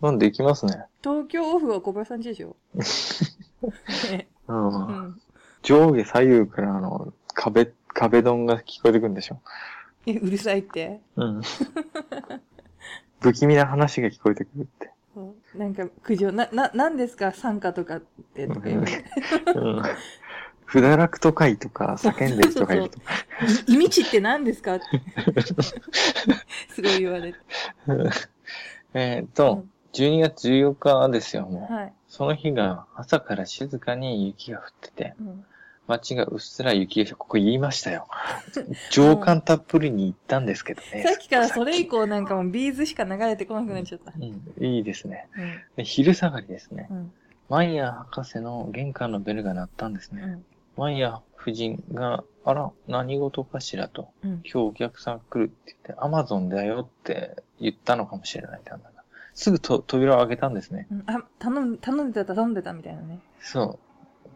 [0.00, 0.84] なんで行きますね。
[1.02, 2.56] 東京オフは小林さんちでしょ？
[4.10, 4.86] ね うん。
[4.86, 5.20] うん。
[5.62, 9.40] 上下左右からあの、壁、壁ドンが聞こえてくるんでしょ。
[10.06, 11.00] え、うるさいって？
[11.16, 11.42] うん。
[13.20, 14.90] 不気味な話が聞こえてくるって。
[15.54, 17.32] なんか、苦情、な、な、なんですか？
[17.32, 18.00] 参加とかっ
[18.34, 19.04] て、とか言われて。
[19.54, 19.82] うん。
[20.64, 23.12] 不堕落都会とか叫んでる人がいるとか。
[23.66, 24.76] い意味値って何ですか？
[24.76, 24.84] って。
[26.68, 27.38] すごい言われて。
[28.94, 29.64] えーっと、
[29.94, 31.74] 12月14日ですよ、もう。
[31.74, 31.92] はい。
[32.06, 35.44] その日が朝から静かに雪が降ってて、うん。
[35.98, 38.06] 街がうっすら雪が、ここ言いましたよ。
[38.90, 41.02] 情感たっぷりに行ったんですけどね。
[41.02, 44.12] さっきからそれ以降なんかもうビーズしか流れてこなくなっちゃった。
[44.16, 45.28] うん、いいですね。
[45.36, 45.60] うん。
[45.76, 46.88] で昼下がりですね。
[46.90, 47.12] うん。
[47.48, 50.22] マイヤー博士の玄関のベルが鳴ったんですね。
[50.22, 50.44] うん。
[50.76, 54.10] マイヤー夫人が、あら、何事かしらと。
[54.22, 54.30] うん。
[54.30, 58.60] 今日お客さん来るって言って、アマゾンだよって言ったのかもしれない。
[59.40, 60.86] すぐと扉を開けたんですね。
[60.90, 63.20] うんあ、頼ん、頼んでた、頼んでたみたいなね。
[63.40, 63.89] そう。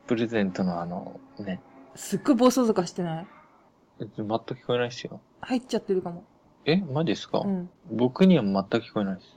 [0.06, 1.60] プレゼントのあの、ね。
[1.94, 3.26] すっごい暴走族してない？
[4.00, 5.20] 全く聞こえないですよ。
[5.40, 6.24] 入っちゃってるかも。
[6.64, 6.76] え？
[6.76, 7.70] マジですか、うん。
[7.90, 9.36] 僕には全く聞こえないです。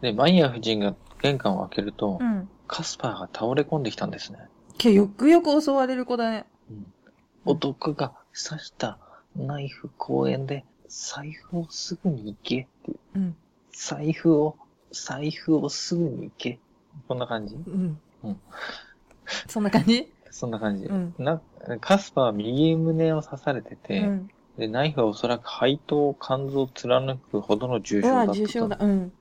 [0.00, 2.48] で、マイヤー夫人が玄関を開けると、うん。
[2.66, 4.38] カスパーが倒れ込んできたんですね。
[4.78, 6.46] けよくよく襲われる子だね。
[7.44, 8.98] 男が刺した
[9.36, 12.98] ナイフ公園で財布をすぐに行けっていう。
[13.14, 13.36] うん。
[13.72, 14.56] 財布を、
[14.90, 16.58] 財布をすぐに行け。
[17.06, 17.54] こんな感じ？
[17.54, 18.00] うん。
[18.24, 18.40] うん
[19.48, 20.12] そんな感じ？
[20.30, 20.84] そんな感じ。
[20.84, 21.40] うんな、
[21.80, 24.30] カスパーは右胸を刺されてうて、ん。
[24.58, 28.34] で、ナイフはおそらく肺と肝臓を貫くほどの重傷だったと。
[28.34, 28.78] 重症だ。
[28.80, 29.12] うん。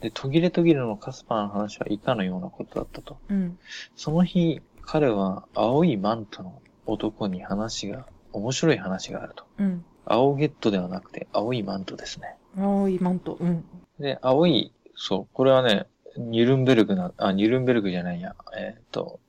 [0.00, 3.18] で、途切れ途切れのカスパーの話は以下のようなことだったと。
[3.28, 3.58] うん。
[3.96, 9.44] その日、彼は青いマントの男に話が、面白い話があると。
[9.58, 9.84] うん。
[10.06, 12.36] 青ゲットではなくて、青いマントですね。
[12.56, 13.36] 青いマント。
[13.40, 13.64] うん。
[13.98, 15.86] で、青い、そう、これはね、
[16.16, 19.20] ニュルンベルグな、あ、ニュルンベルグじゃないや、えーっと、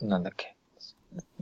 [0.00, 0.56] なんだっけ。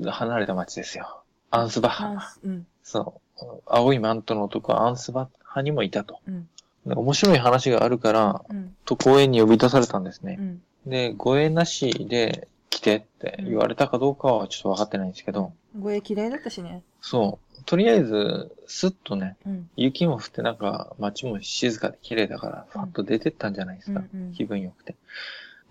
[0.04, 1.22] 離れた町ですよ。
[1.50, 2.07] アンスバッハ。
[2.18, 2.66] あうん。
[2.82, 3.44] そう。
[3.66, 6.20] 青いマントの男はアンスバッハにもいたと。
[6.26, 6.48] うん。
[6.86, 8.76] で面白い話があるから、うん。
[8.84, 10.42] と公園に呼び出されたんですねう。
[10.42, 10.62] ん。
[10.86, 16.82] で、護衛なしで来てって言われたかどうかはちょっとわかってないんですけど、護衛嫌いだったしね。
[17.00, 17.64] そう。
[17.64, 19.70] とりあえず、スッとね、うん。
[19.76, 24.04] 雪も降ってなんか街も静かで綺麗だから、ファッと出てったんじゃないですか。
[24.34, 24.94] 気分良くて。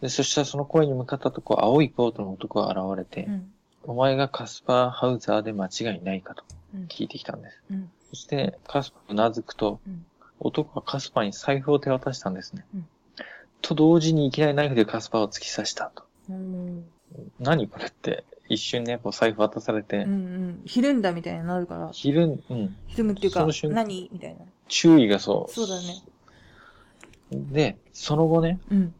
[0.05, 3.51] で、そしたらその公園に向かったとこ、青いコートの男が現れて、うん。
[3.83, 6.43] お前がカスパーハウザーで間違いないかと
[6.75, 6.85] うん。
[6.85, 7.61] 聞いてきたんです。
[7.71, 7.89] うん。
[8.09, 10.05] そして、カスパーうなずくと、うん
[10.37, 12.65] 男はカスパーに財布を手渡したんですね。
[12.75, 12.87] うん
[13.61, 16.03] と同時にいきなりナイフでカスパーを突き刺したと。
[16.29, 16.85] うん。
[17.39, 20.61] 何これって、一瞬ね、こう財布渡されて、うんうん。
[20.65, 21.89] ひるんだみたいになるから。
[21.91, 24.41] 昼、うん、ひるむっていうかその瞬、間何みたいな。
[24.67, 25.51] 注意がそう。
[25.51, 26.03] そうだね。
[27.31, 28.93] で、その後ね、うん。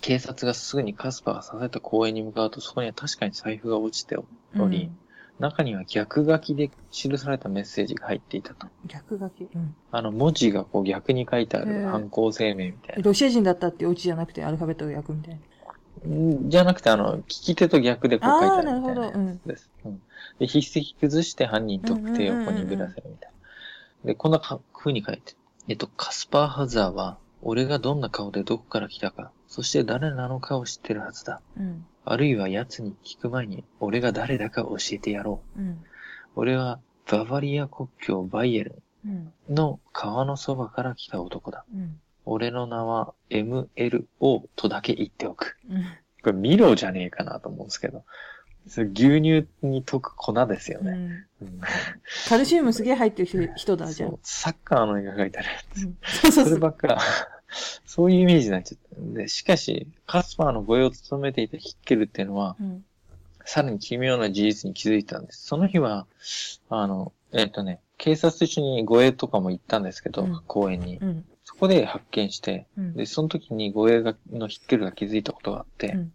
[0.00, 4.24] 警察がすぐにカスパーが刺された公園に向かうと、そこには確かに財布が落ちてお
[4.68, 4.90] り、
[5.38, 8.66] 中には逆書きで記されたメッセージが入っていたと。
[8.66, 9.48] うん、逆書き。
[9.54, 9.74] うん。
[9.90, 13.02] あの、文字がこう逆に書いてある犯行声明みたいな。
[13.02, 15.40] ロシア人だったってオチじゃなくてアルファベットを焼くみたい
[16.04, 16.14] な。
[16.14, 19.70] んじゃなくて、あの、聞き手と逆でこう書いてあるみたいなやつです。
[19.84, 20.02] うん
[20.38, 23.32] で、筆跡崩して犯人特定を横にぶらせるみたい
[24.04, 24.08] な。
[24.08, 25.36] で、こんなか風に書いてる。
[25.68, 31.42] えっと、カスパーハザーは、俺がどんな顔でどこから来たか、そして誰なのかを知ってるはずだ。
[31.58, 31.84] うん。
[32.04, 35.60] あるいは奴に聞く前に、俺が誰だか教えてやろう。
[35.60, 35.84] うん。
[36.36, 36.78] 俺は
[37.10, 39.32] ババリア国境バイエルうん。
[39.50, 41.64] ンの川のそばから来た男だ。
[41.74, 42.00] うん。
[42.24, 45.58] 俺の名は MLO とだけ言っておく。
[45.68, 45.82] うん。
[46.22, 48.04] これミロじゃねえかなと思うんですけど。
[48.68, 50.92] それ牛乳に溶く粉ですよね。
[51.42, 51.48] うん。
[51.48, 51.60] うん
[52.28, 54.18] カルシウムすげえ入ってる人人だ、じゃあそう。
[54.22, 55.82] サッカーの絵が描いてあるやつ。
[55.84, 56.54] うんそうそうそそう。
[56.54, 56.98] ればっか、
[57.86, 59.18] そういうイメージになっちゃった。
[59.18, 62.84] で、しかし、カスパーの護衛を務めていたヒッケルっていうのは、うん。
[63.44, 65.46] さらに奇妙な事実に気づいたんです。
[65.46, 66.06] その日は、
[66.68, 70.98] あの、えっ、とね、警察と一緒に護衛とかも行ったんですけど、うん公園に。
[70.98, 71.24] うん。
[71.44, 72.94] そこで発見して、うん。
[72.94, 76.12] で、その時に護衛がのヒッケルが気づいたことがあって、うん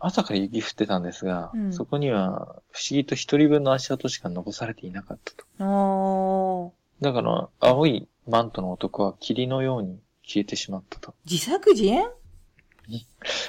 [0.00, 6.72] 朝から雪降ってたんですが、うんそこには不思議と一人分の足跡しか残されていなかったと。
[7.00, 9.98] だから、青いマントの男は霧のように
[10.28, 11.14] 消えてしまったと。
[11.28, 12.04] 自作自演？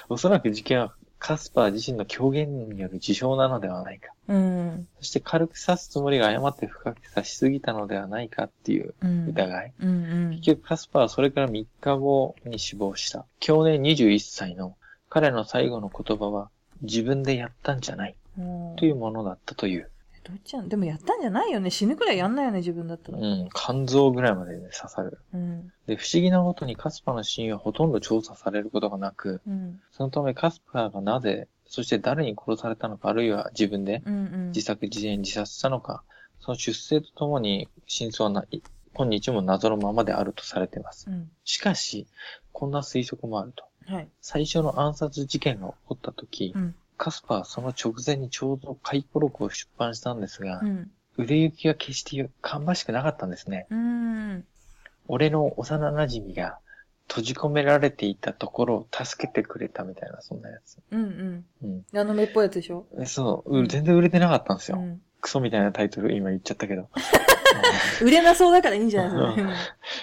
[0.09, 4.13] おそらく事件はカスパー自身の狂言による自傷なのではないか。
[4.29, 4.87] うん。
[4.99, 9.27] そして軽く刺すつもりが誤って深く刺しすぎたのではないかっていううん。
[9.27, 9.73] 疑い。
[9.81, 10.29] うんうん。
[10.37, 13.25] 結局カスパーはそれから3日後に死亡した。
[13.39, 14.77] 去年21歳の
[15.09, 16.49] 彼の最後の言葉は
[16.81, 19.89] 自分でやったんじゃないうんというものだったという。
[20.29, 21.71] どっちやんでもやったんじゃないよね。
[21.71, 23.17] 死ぬくらいやんないよね、自分だったら。
[23.17, 25.19] うん、肝臓ぐらいまで、ね、刺される。
[25.33, 25.73] うん。
[25.87, 29.81] で、不思議なことにカスパーの死因はほとんど調査されることがなく、うん。
[29.91, 34.47] そのためカスパーがなぜ、そして誰に殺されたのか、あるいは自分でうんうん。
[34.49, 36.03] 自作自演自殺したのか、
[36.39, 38.61] その出生とともに真相はな、い
[38.93, 41.09] 今日も謎のままであるとされています。
[41.09, 41.31] うん。
[41.43, 42.05] しかし、
[42.51, 43.63] こんな推測もあると。
[43.91, 44.07] はい。
[44.21, 46.75] 最初の暗殺事件が起こった時、うん。
[46.99, 50.91] カスパーはその直前にちょうど回顧録を出版したんですが、うん。
[51.17, 53.65] 売れ行きが決して芳しくなかったんですね。
[53.71, 54.45] うん。
[55.07, 56.59] 俺の幼馴染が
[57.07, 60.77] 閉じ込められていたところを助けてくれたみたいな、そんなやつ。
[60.91, 61.83] うんうん。
[61.93, 61.99] うん。
[61.99, 62.85] あの目っぽいやつでしょ？
[62.99, 64.77] えそう、ううん全然売れてなかったんですよ。
[64.77, 65.01] うん。
[65.21, 66.89] クソみたいなタイトル今言っちゃったけど。
[68.03, 69.53] 売れなそうだからいいんじゃないですか。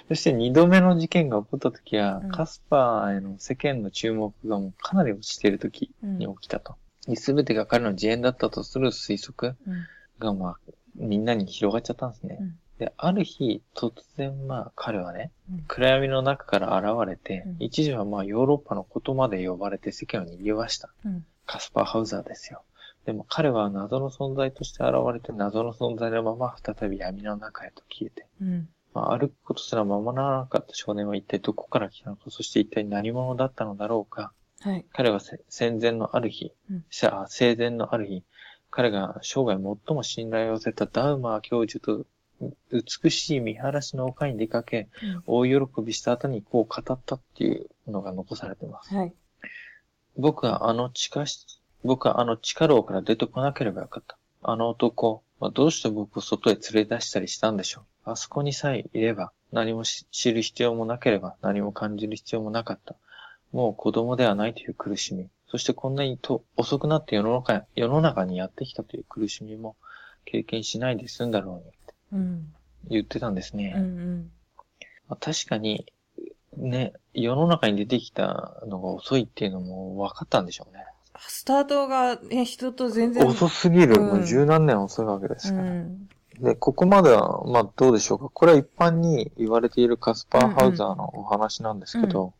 [0.09, 6.75] そして二度目の事件が起こった時は、うんカスパーへの世間の注目がもうかなり落ちている時うんに起きたと。
[7.15, 9.87] すべてが彼の自演だったとする推測うん。
[10.19, 10.57] がまあ、
[10.97, 12.39] みんなに広がっちゃったんですね。
[12.41, 20.91] うんで、ある日、突然まあ彼はね、うん暗闇の中から現れて、うん一時はまあヨーロッパのことまで呼ばれて世間を賑わした。
[21.05, 21.25] うん。
[21.47, 22.63] カスパーハウザーですよ。
[23.07, 28.69] でも彼は謎の存在として現れて謎の存在のまま再び闇の中へと消えて、うん。
[28.93, 34.33] まあ、歩くことすらままならなかった少年は一体どこから来たのか、そして一体何者だったのだろうか。
[34.61, 34.85] はい。
[34.93, 38.25] 彼はせ戦前のある日、うん生前のある日、
[38.71, 39.55] 彼が生涯
[39.87, 42.07] 最も信頼を寄せたダウマー教授と
[42.71, 48.95] 美しい見晴らしの丘に出かけ、うん大喜びした後にこう語ったっていうのが残されています。
[48.95, 49.13] はい。
[50.17, 54.17] 僕はあの地下室、僕はあの地下牢から出てこなければよかった。
[54.43, 58.11] あの男、まあ、どうして僕を外へ連れ出したりしたんでしょう。
[58.13, 62.95] あそこにさえいれば、何もし知る必要もなければ、何も感じる必要もなかった。
[63.53, 69.77] もう子供ではないという苦しみ、そしてこんなにと遅くなって世の中、世の中にやってきたという苦しみも
[70.25, 72.53] 経験しないで済んだろうにってうん。
[72.89, 73.75] 言ってたんですね。
[73.77, 74.31] うんうん。
[75.09, 75.87] まあ確かに、
[76.57, 80.85] ね、世の中に出てきたのが遅いっていうのも分かったんでしょうね。
[81.19, 83.27] スタートがね、人と全然。
[83.27, 84.01] 遅すぎる。
[84.01, 85.71] うんもう十何年遅いわけですうから。
[85.71, 86.09] ん。
[86.41, 88.29] で、ここまでは、まあどうでしょうか。
[88.29, 92.35] これは一般に言われているカスパーハウザーのお話なんですけど、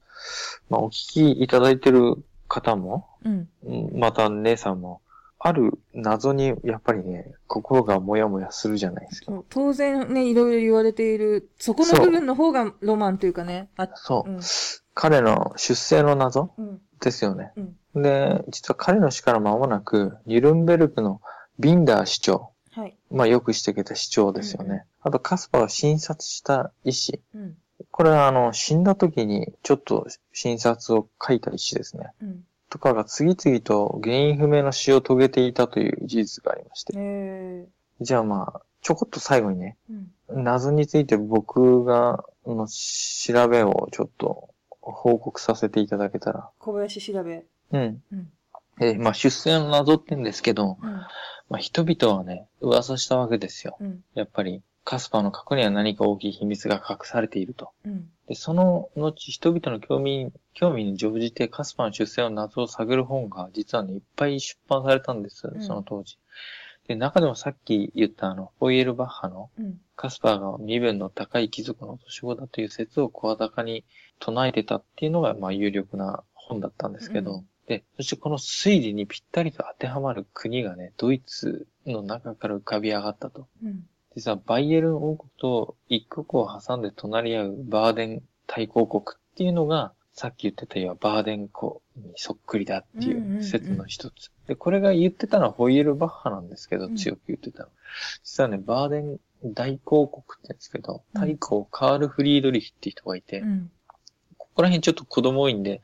[0.69, 3.49] まあお聞きいただいてる方も、うん。
[3.65, 5.01] うんまた姉さんも、
[5.39, 9.33] ある謎にやっぱりね、心がもやもやするじゃないですか。
[9.49, 13.69] 当然ね、いろいろ言われている、そこの部分の方がロマンというかね。
[13.77, 14.31] あそう。
[14.31, 14.41] うん。
[14.95, 16.81] 彼の出生の謎うん。
[17.01, 17.53] ですよね。
[17.95, 18.03] うん。
[18.03, 21.21] で、実は彼の死から間もなく、ニュルンベルクの
[21.59, 22.97] ビンダー市長、はい。
[23.11, 24.69] まあよくしてきた市長ですよね。
[24.69, 27.23] うんうんあとカスパーを診察した医師。
[27.33, 27.57] うん。
[27.91, 32.11] これはあの、死んだ時にちょっと診察を書いた医師ですね。
[32.23, 32.45] うん。
[32.69, 36.93] とかが次々と原因不明の死を遂げていたという事実がありまして。
[36.97, 37.67] え
[38.01, 40.35] じゃあまあ、ちょこっと最後にね、ー。
[40.35, 40.45] うん。
[40.45, 44.51] 謎について僕が、の調べをちょっと
[44.81, 46.51] 報告させていただけたら。
[46.59, 47.45] 小林調べ。
[47.73, 48.03] うん。
[48.13, 48.29] うん。
[48.79, 50.93] えーまあ出生の謎って言うんですけど、うん。
[51.49, 53.77] まあ人々はね、噂したわけですよ。
[53.81, 54.05] うん。
[54.15, 57.73] やっぱり、カスパーの過去には何か大きい秘密が隠されていると。
[57.85, 58.09] うん。
[58.29, 66.21] で、その後、人々の興味、興味に乗じてカスパーの出生の謎を探る本が、実はね、いっぱい出版されたんです、んその当時。
[66.87, 69.81] で、中でもさっき言ったあの、ホイエルバッハの、うん。
[69.97, 73.85] カスパーが身分の高い貴族の年子だという説を声高に
[74.21, 83.49] 唱えてたっていうのが、まあ、有力な本だったんですけど、うんで、そしてこの推理にぴったりと当てはまる国がね、ドイツの中から浮かび上がったと。
[83.65, 83.89] うん。
[84.17, 94.31] 実はバイエルン王国と一国を挟んで隣り合うバーデン大公国っていうのが、さっき言ってたようなバーデン公にそっくりだっていう説の一つ。
[94.49, 97.69] で、これが言ってたのはホイエルバッハなんですけど、うん強く言ってたの。
[98.25, 103.71] 実はね、バーデン大公国って言うんですけど、うん大公カール・フリードリヒっていう人がいて、うん。
[104.39, 105.83] ここら辺ちょっと子供多いんで、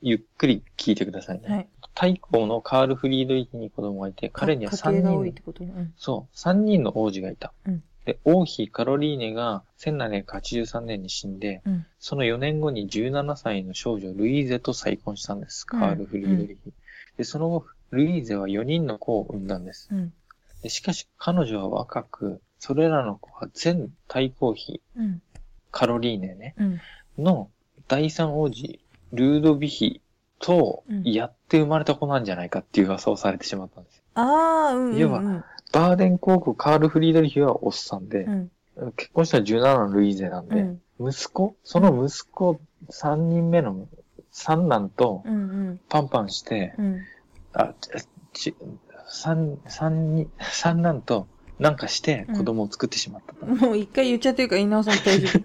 [0.00, 1.48] ゆっくり聞いてくださいね。
[1.48, 1.68] はい。
[1.94, 5.64] 太閤のカール・フリードリヒに子供がいて、彼には3家系が多いっ人。
[5.64, 7.52] うんそう、三人の王子がいた。
[7.66, 11.86] うんで、王妃カロリーネが1783年に死んで、うん。
[11.98, 15.66] その4年後に17歳の少女ルイーゼと再婚したんです。
[15.66, 16.72] カール・フリードリヒ。
[17.16, 19.88] で、その後、ルイーゼは4人の子を産んだんです。
[19.90, 20.12] うん。
[20.62, 25.22] でしかし彼女は若く、それらの子は全太閤妃、うん。
[25.70, 26.80] カロリーネね、うん。
[27.18, 27.50] の
[27.88, 28.80] 第三王子、
[29.12, 30.02] ルードビヒ
[30.38, 34.02] とうんやって生まれた子なんじゃないかっていう噂をされてしまったんです。
[34.14, 34.22] あ
[34.70, 34.98] あ、うんうんうん。
[34.98, 38.50] 要はバーデン公国カール・フリードリヒはおっさんでう、ん。
[38.96, 40.60] 結婚したら17のルイーゼなんで、
[40.98, 41.08] うん。
[41.08, 41.56] 息子？
[41.64, 42.60] その息子
[42.90, 43.88] 3人目の
[44.30, 45.36] 三男とうんう
[45.72, 45.80] ん。
[45.88, 47.00] パンパンして、うん。
[47.52, 47.72] あ、
[48.32, 48.56] ち、
[49.08, 51.28] 三、三に、三男と
[51.58, 53.46] なんかして子供を作ってしまったと。
[53.46, 55.44] もう一回言っちゃってるから、稲尾さん大丈夫。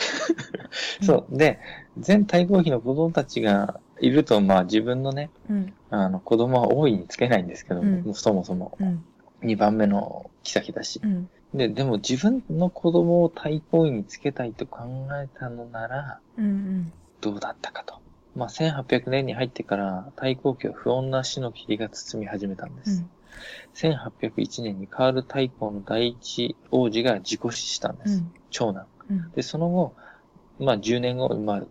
[1.04, 1.36] そう。
[1.36, 1.58] で、
[1.98, 5.74] 全太閤妃の子供たちがいると、まあ自分のね、うん。
[5.90, 9.04] あの子供は大いにつけないんですけど、うんそもそもうん。
[9.42, 11.06] 2番目の妃だしう。
[11.06, 11.28] ん。
[11.54, 16.92] で、でも自分の子供を太閤妃につけたいと考えたのなら、うんうん。
[17.20, 18.00] どうだったかと。
[18.34, 23.02] まあ、1800年に入ってから太閤家は不穏な死の霧が包み始めたんです。
[23.02, 23.10] うん。
[23.74, 28.18] 1801年にカール太閤の第一王子が自己死したんです。
[28.18, 28.32] うん。
[28.50, 28.86] 長男。
[29.10, 29.30] うん。
[29.32, 29.96] で、その後、
[30.58, 31.62] まあ、10年後、まあ、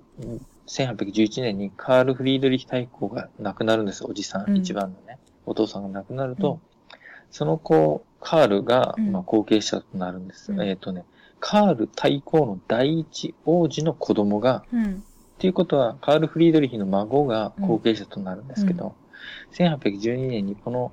[0.67, 4.05] 1811年にカール・フリードリヒ太閤が亡くなるんです。
[4.05, 5.17] おじさん、うん一番のね。
[5.45, 6.59] お父さんが亡くなると、
[7.31, 10.51] その子、カールが、うんまあ、後継者となるんです。
[10.51, 11.05] うんえっ、とね、
[11.39, 15.03] カール太閤の第一王子の子供が、うん。
[15.37, 18.95] っていうことは、カール・フリードリヒの孫が後継者となるんですけど、
[19.53, 20.91] 1812年にこの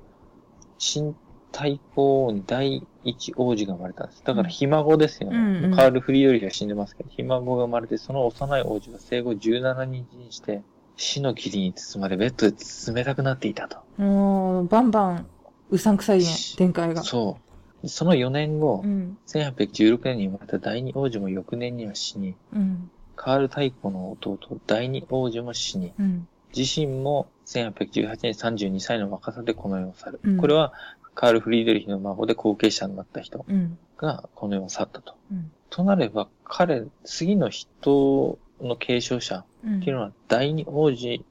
[0.77, 1.15] 新
[1.55, 4.23] 太閤に第一王子が生まれたんです。
[4.25, 5.37] だから、ひ孫ですよね。
[5.37, 10.63] うんうんカール・フリードリヒは死んでますけど、ひ孫が生まれて、その幼い王子が生後17日にして、
[10.97, 13.77] 死の霧に包まれ、ベッドで冷たくなっていたと。
[13.97, 15.27] もう、バンバン、
[15.69, 16.25] うさんくさいね、
[16.57, 17.03] 展開が。
[17.03, 17.37] そ
[17.83, 17.87] う。
[17.87, 19.17] その4年後、うん。
[19.27, 22.91] 1816年に生まれた第二王子も翌年には死に、うん。
[23.15, 24.37] カール太閤の弟、
[24.67, 26.27] 第二王子も死に、うん。
[26.55, 30.19] 自身も1818年32歳の若さでこの世を去る。
[30.23, 30.73] うんこれは
[31.15, 33.77] カール・フリードリヒの孫で後継者になった人うん。
[33.97, 35.15] がこの世を去ったと。
[35.31, 35.51] うん。
[35.69, 39.77] となれば彼、次の人の継承者うん。
[39.77, 41.25] っていうのは第二王子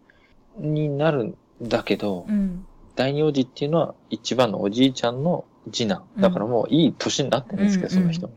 [0.59, 2.67] になるんだけど、うん。
[2.97, 6.05] 第二王子っていうのは一番のおじいちゃんの次男。
[6.19, 8.35] だからもういい年になってるんですけど、うんその人も。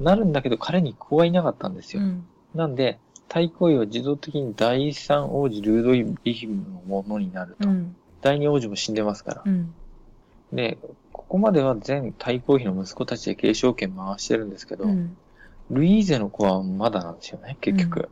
[0.00, 2.02] なるんだけど彼に子はいなかったんですよ。
[2.02, 2.26] うん。
[2.54, 2.98] なんで、
[3.28, 7.68] 太閤位は自動的に第三王子ルードイビヒムのものになると。
[7.68, 7.96] うん。
[8.20, 9.42] 第二王子も死んでますから。
[10.52, 10.56] うん。
[10.56, 10.78] で、
[11.12, 15.16] ここまでは全太閤妃の息子たちで継承権回してるんですけど、うん。
[15.70, 18.08] ルイーゼの子はまだなんですよね、結局。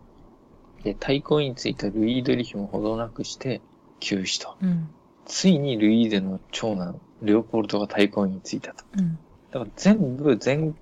[0.82, 3.60] で、太閤位についたルイードリヒもほどなくして
[4.00, 4.56] 急死と。
[4.62, 4.88] うん。
[5.24, 8.84] ついにルイーゼの長男、レオポルトが太閤位についたと。
[8.98, 9.18] うん。
[9.50, 10.74] だから全部、全、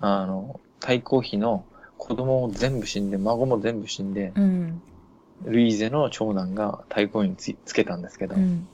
[0.00, 1.64] あの、太閤妃の
[1.96, 4.82] 子供も全部死んで、孫も全部死んで、うん。
[5.44, 8.68] ルイーゼの長男が太閤位につつけたんですけど、うん。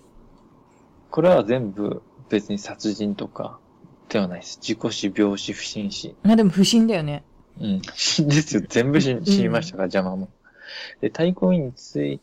[1.11, 3.59] これは全部別に殺人とか
[4.09, 4.59] ではないです。
[4.61, 6.15] 自己死、病死、不審死。
[6.23, 7.25] まあでも不審だよね。
[7.61, 7.83] うん。
[7.83, 8.63] ですよ。
[8.69, 10.29] 全部死死にましたから、邪魔も。
[11.01, 12.19] で、太閤位につい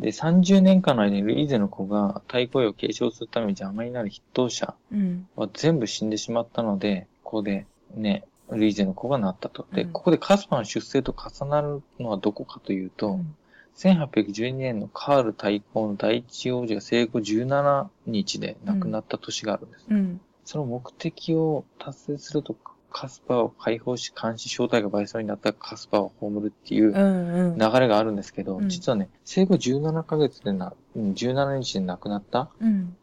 [0.00, 5.28] て、30年間の間にルイーゼの子が太閤位を継承するために邪魔になる筆頭者うん。
[5.36, 9.66] は全部死んでしまったので、ここでね、ルイーゼの子がなったと。
[9.72, 13.36] で、うんここでカスパーの出生と重なるのはどこかというと、うん
[13.76, 19.86] 1812年のカール太閤の第一王子が生後17日で亡くなった年があるんです。
[19.90, 20.20] うん。
[20.44, 22.56] その目的を達成すると、
[22.90, 27.52] カスパーを解放し、監視正体が倍増になったカスパーを葬るっていううん。
[27.52, 27.58] うん。
[27.58, 32.96] 流れがあるんですけど、うん実はね、生後17ヶ月でな、うん17日で亡くなった、うん。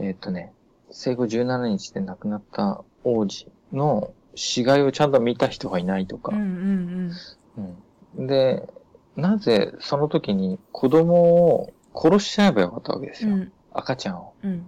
[0.00, 0.52] えーっとね、
[0.90, 7.12] 生後17日で亡くなった王子の死骸をちゃんと見た人がいないとかうん。
[7.56, 7.76] う、ん。
[8.18, 8.68] うんで、
[9.16, 11.14] なぜその時に子供
[11.46, 13.34] を殺しちゃえばよかったわけですよ。
[13.34, 13.52] うん。
[13.72, 14.34] 赤ちゃんを。
[14.42, 14.66] うん。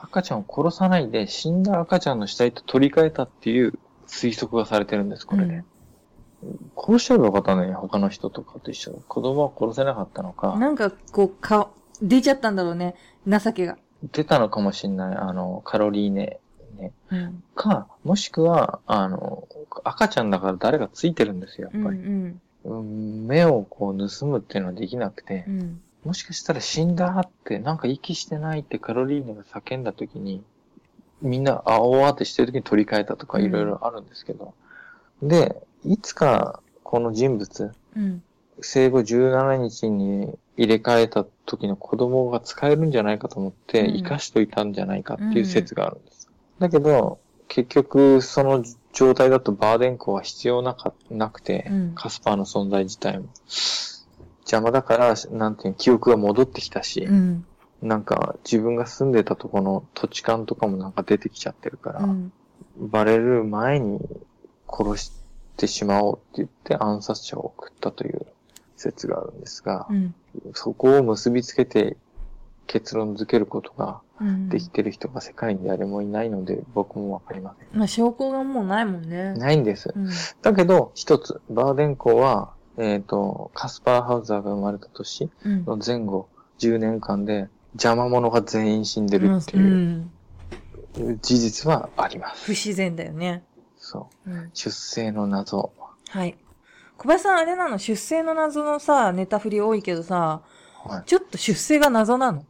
[0.00, 5.64] 赤ちゃんを殺さないで死んだ赤ちゃんの死体と取り替えたっていう推測がされてるんです、これで。
[6.76, 8.98] 殺しちゃえばよかったね、他の人とかと一緒に。
[9.08, 11.70] 子供は殺せなかったのか、なんか、こう、顔、
[12.02, 12.94] 出ちゃったんだろうね。
[13.26, 13.78] 情けが。
[14.12, 16.40] 出たのかもしんない、あの、カロリーネ
[16.76, 16.92] ね。
[17.10, 17.42] うん。
[17.54, 19.48] か、もしくは、あの、
[19.84, 21.80] 赤ちゃんだから誰がついてるんですよ、うん。
[21.80, 22.00] うやっぱり。
[22.00, 22.04] ん。
[22.04, 25.80] うん、目をこう盗むっていうのはできなくてう、ん。
[26.06, 30.44] もしかしたら死んだって、なんか息してないってカロリーネが叫んだ時に、
[31.20, 34.54] みんな、あ、おわってしてる時に取り替えたとかうんいろいろあるんですけど。
[35.20, 38.22] で、いつかこの人物、うん。
[38.60, 46.28] 生後17日に入れ替えた時の子供が使えるんじゃないかと思って、うん生かしといたんじゃないかっていう説があるんです。
[46.60, 48.64] だけど、結局、その
[48.96, 53.26] 状態だとバーデン校は必要なか、なくて、うんカスパーの存在自体も。
[54.40, 57.44] 邪魔だから、なんていうの記憶が戻ってきたし、うん。
[57.82, 62.32] なんか自分が住んでたとこの土地勘とかもなんか出てきちゃってるから、うん。
[62.78, 64.00] バレる前に
[64.66, 65.12] 殺し
[65.58, 68.26] てしまおうって言って暗殺者を送ったという
[68.76, 70.14] 説があるんですがう、ん。
[70.54, 71.98] そこを結びつけて
[72.66, 74.48] 結論づけることがうん。
[74.48, 77.78] できてる人が世界に誰もいないので僕もわかりません。
[77.78, 79.34] まあ、証拠がもうないもんね。
[79.34, 79.92] ないんです。
[79.94, 80.10] うん。
[80.42, 85.64] だけど、一つ、バーデン校は、えっ、と、カスパーハウザーが生まれた年うん。
[85.66, 89.60] の前後10年間で邪魔者が全員死んでるってう。
[89.60, 90.10] いうん
[91.20, 92.46] 事実はあります。
[92.46, 93.44] 不自然だよね。
[93.76, 94.30] そう。
[94.30, 94.50] うん。
[94.54, 95.72] 出生の謎。
[96.08, 96.38] はい。
[96.96, 97.76] 小林さんあれなの？
[97.76, 100.40] 出生の謎のさ、ネタ振り多いけどさ、
[100.84, 102.46] はちょっと出生が謎なの？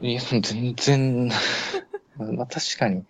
[0.00, 0.12] い。
[0.12, 1.28] いや、全然、
[2.16, 3.04] まあ確かに、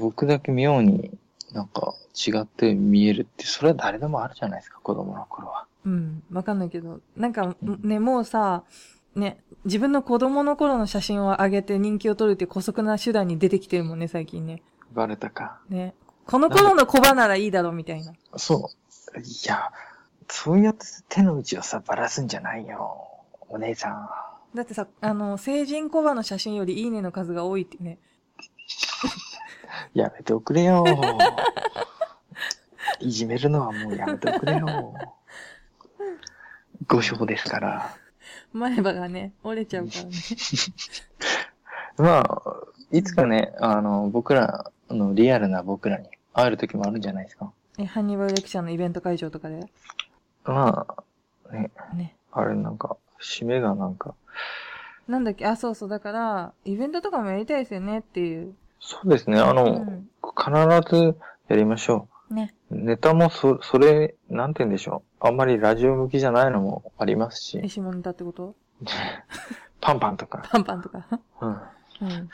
[0.00, 1.16] 僕だけ妙に
[1.52, 5.66] なんか違って見えるって、それは誰でもあるじゃないですか、子供の頃は。
[5.84, 6.22] うん。
[6.32, 7.00] わかんないけど。
[7.16, 8.64] なんかうん、ね、もうさ、
[9.14, 14.62] ね、自分の子供の頃の写真を上げて人気を取るっていう姑息な手段に出てきてるもんね、最近ね。
[14.92, 15.60] バレたか。
[15.68, 15.94] ね。
[16.26, 18.12] この頃の小バならいいだろ、みたいな。
[18.36, 18.70] そ
[19.16, 19.20] う。
[19.20, 19.70] いや、
[20.28, 23.08] そうやって手の内をさ、ばらすんじゃないよ。
[23.48, 24.08] お姉さん。
[24.54, 27.98] だってさ、あの、成人小バの写真よりいいねの数が多いってね。
[29.94, 30.84] やめておくれよ。
[33.00, 34.94] いじめるのはもうやめておくれよ。
[36.86, 37.94] ご賞ですから。
[38.52, 40.10] 前歯がね、折れちゃうからね。
[41.98, 42.42] まあ、
[42.90, 47.52] いつかね、あの、僕らのリアルな僕らに会える時もあるんじゃないですか。
[47.78, 49.60] え、ハンニバルレクチャーのイベント会場とかで。
[50.44, 52.16] まあ、ね、ね。
[52.32, 54.14] あれなんか、締めがなんか、
[55.08, 58.54] なんだっけ、あ、そうそう、だから、イベントとかもやりたいですよねっていう。
[58.80, 60.08] そうですね、あの、うん。
[60.36, 61.16] 必ず
[61.48, 62.54] やりましょね。
[62.70, 62.76] う。
[62.76, 65.26] ネタもそ、それ、なんて言うんでしょう。
[65.26, 68.54] あんまりラジオ向きじゃないのもありますしえ、、下ネタってこと？
[69.80, 70.42] パンパンとか。
[70.50, 71.06] パンパンとか？
[71.40, 71.56] うん
[72.00, 72.28] うん。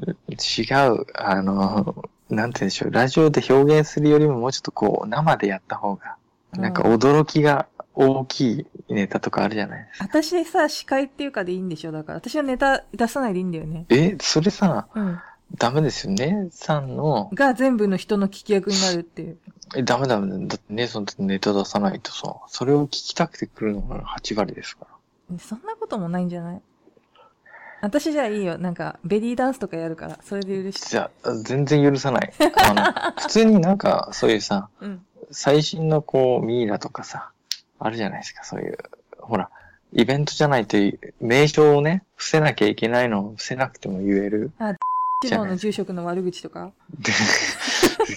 [0.00, 2.90] 違う、あの、なんて言うんでしょう。
[2.90, 6.16] ラジオで表現するよりももうちょっとこう、生でやった方が、
[6.52, 7.66] なんかう驚きが
[8.00, 10.04] 大きいネタとかあるじゃないですか。
[10.22, 11.90] 私さ、司会っていうかでいいんでしょ？
[11.90, 12.18] だから。
[12.18, 13.86] 私はネタ出さないでいいんだよね。
[13.88, 15.18] え、それさ、うん。
[15.56, 16.48] ダメですよね。
[16.52, 19.38] さんの、が全部の人の聞き役になるっていう。
[19.76, 20.46] え、ダメダメ。
[20.46, 24.86] だってね、そのネタ出さないとさ、それを聞きたくて来るのが8割ですか
[25.30, 25.38] ら。
[25.38, 26.62] そんなこともないんじゃない？
[27.80, 28.58] 私じゃあいいよ。
[28.58, 30.18] なんか、ベリーダンスとかやるから。
[30.22, 30.88] それで許して。
[30.88, 32.32] じゃあ、全然許さない。
[32.66, 35.04] あの、普通になんか、そういうさ、うん。
[35.30, 37.30] 最新のこう、ミイラとかさ、
[37.78, 38.78] あるじゃないですか、そういう。
[39.18, 39.50] ほら、
[39.92, 44.52] イベントじゃないという、名称をね、伏せなきゃいけないのを伏せなくても言える。
[45.24, 46.72] 地方の住職の悪口とか？
[46.90, 47.12] で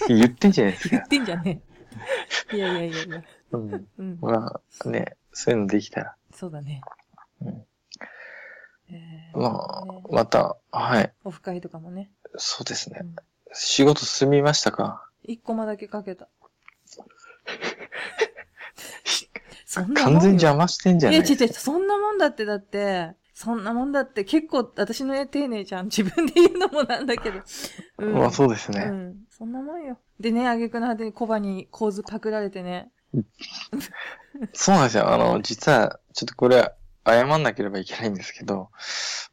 [0.14, 1.08] 言ってんじゃないですか言っ。
[1.08, 1.60] てんじゃね
[2.52, 2.56] え。
[2.56, 3.22] いやいやいやいや。
[3.52, 3.88] うん。
[3.98, 4.18] うん。
[4.20, 6.16] まあ、ね、そういうのできたら。
[6.34, 6.80] そうだね。
[7.40, 7.64] うん
[8.94, 11.12] えーまあね、また、はい。
[11.24, 12.10] オフ会とかもね。
[12.36, 13.16] そうですねうん。
[13.54, 15.08] 仕事進みましたか？
[15.24, 16.28] 一コマだけかけた。
[19.72, 25.86] そんな完全邪魔してんじゃいや、ない違う違う、そんなもんだって、だって、そんなもんだって、結構、私の絵丁寧じゃん。
[25.86, 27.40] 自分で言うのもなんだけど。
[27.96, 28.12] うん。
[28.12, 28.82] まあそうですね。
[28.82, 29.16] うん。
[29.30, 29.96] そんなもんよ。
[30.20, 32.90] でね、あげくの果てにコバに構図パクられてね。
[34.52, 35.10] そうなんですよ。
[35.10, 36.74] あの、実は、ちょっとこれ、
[37.06, 38.68] 謝んなければいけないんですけど、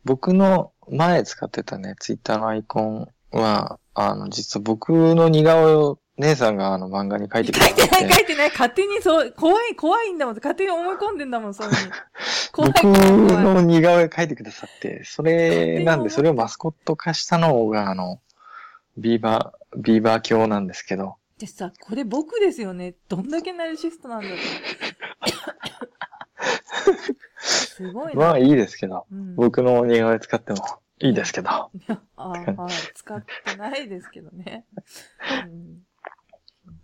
[0.06, 8.50] 僕の前使ってたね、ツイッターのアイコンは、あの、実は僕の似顔絵を姉さんがあの漫画に描いてく書れていてない、書いてない。
[8.50, 10.36] 勝手にそう、怖い、怖いんだもん。
[10.36, 11.78] 勝手に思い込んでんだもん、そういうに。
[12.52, 12.84] 怖い、僕。
[12.84, 18.20] の似顔絵描いてくださって、それなんで、それをマスコット化したのが、あの、
[18.98, 22.96] ビーバー、ビーバー教なんですけど、でさ、これ僕ですよね。
[23.08, 24.40] どんだけナルシストなんだろう。
[27.40, 28.20] すごいな。
[28.20, 30.58] まあいいですけど、うん、僕の似顔絵使っても
[31.00, 34.66] いいですけど、い やあーはい、使ってないですけどね。
[35.46, 35.86] うん、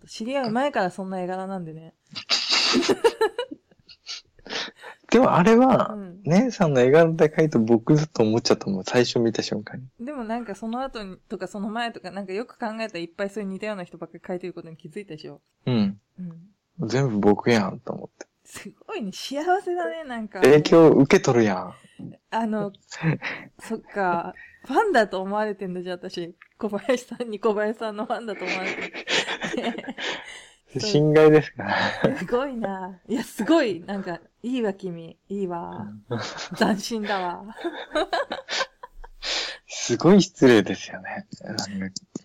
[0.06, 1.88] 知り合う前からそんな絵柄なんでね。
[1.88, 1.92] っ
[5.10, 6.20] でもあれは、うん。
[6.24, 9.86] 姉さんの絵柄で描いた僕だと思っちゃったもん、最初見た瞬間に。
[10.04, 15.40] でもなんかその後に、とかその前とか、なんかよく考えたらいっぱいそういう似たような人ばっかり描いてることに気づいたでしょ？
[15.66, 16.00] うん。
[16.78, 16.88] うん。
[16.88, 18.26] 全部僕やんと思って。
[18.44, 20.40] すごいね、幸せだね、なんか。
[20.40, 21.74] 影響受け取るやん。
[22.30, 22.72] あの、
[23.60, 24.34] そっか、
[24.66, 26.34] ファンだと思われてんだ、じゃあ私。
[26.58, 28.92] 小林さんに小林さんのファンだと思われてる。
[30.78, 31.64] そう侵害ですか？
[31.64, 32.16] ら。
[32.18, 33.00] すごいな。
[33.08, 33.80] いや、すごい。
[33.80, 35.16] なんか、いいわ、君。
[35.28, 35.86] いいわ。
[36.58, 37.44] 斬新だわ。
[39.68, 41.26] すごい失礼ですよね。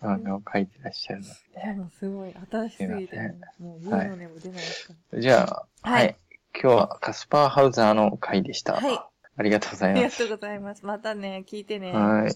[0.00, 1.26] 漫画を描いてらっしゃるの。
[1.64, 2.34] でもすごい。
[2.50, 6.36] 新しすぎて、ね、もういいのねも出ないですかじゃあ、ははいい。
[6.60, 8.74] 今日はカスパーハウザーの回でした。
[8.74, 8.98] はい。
[9.36, 10.00] ありがとうございます。
[10.00, 10.84] ありがとうございます。
[10.84, 11.92] またね、聞いてね。
[11.92, 12.24] はい。
[12.24, 12.34] はい。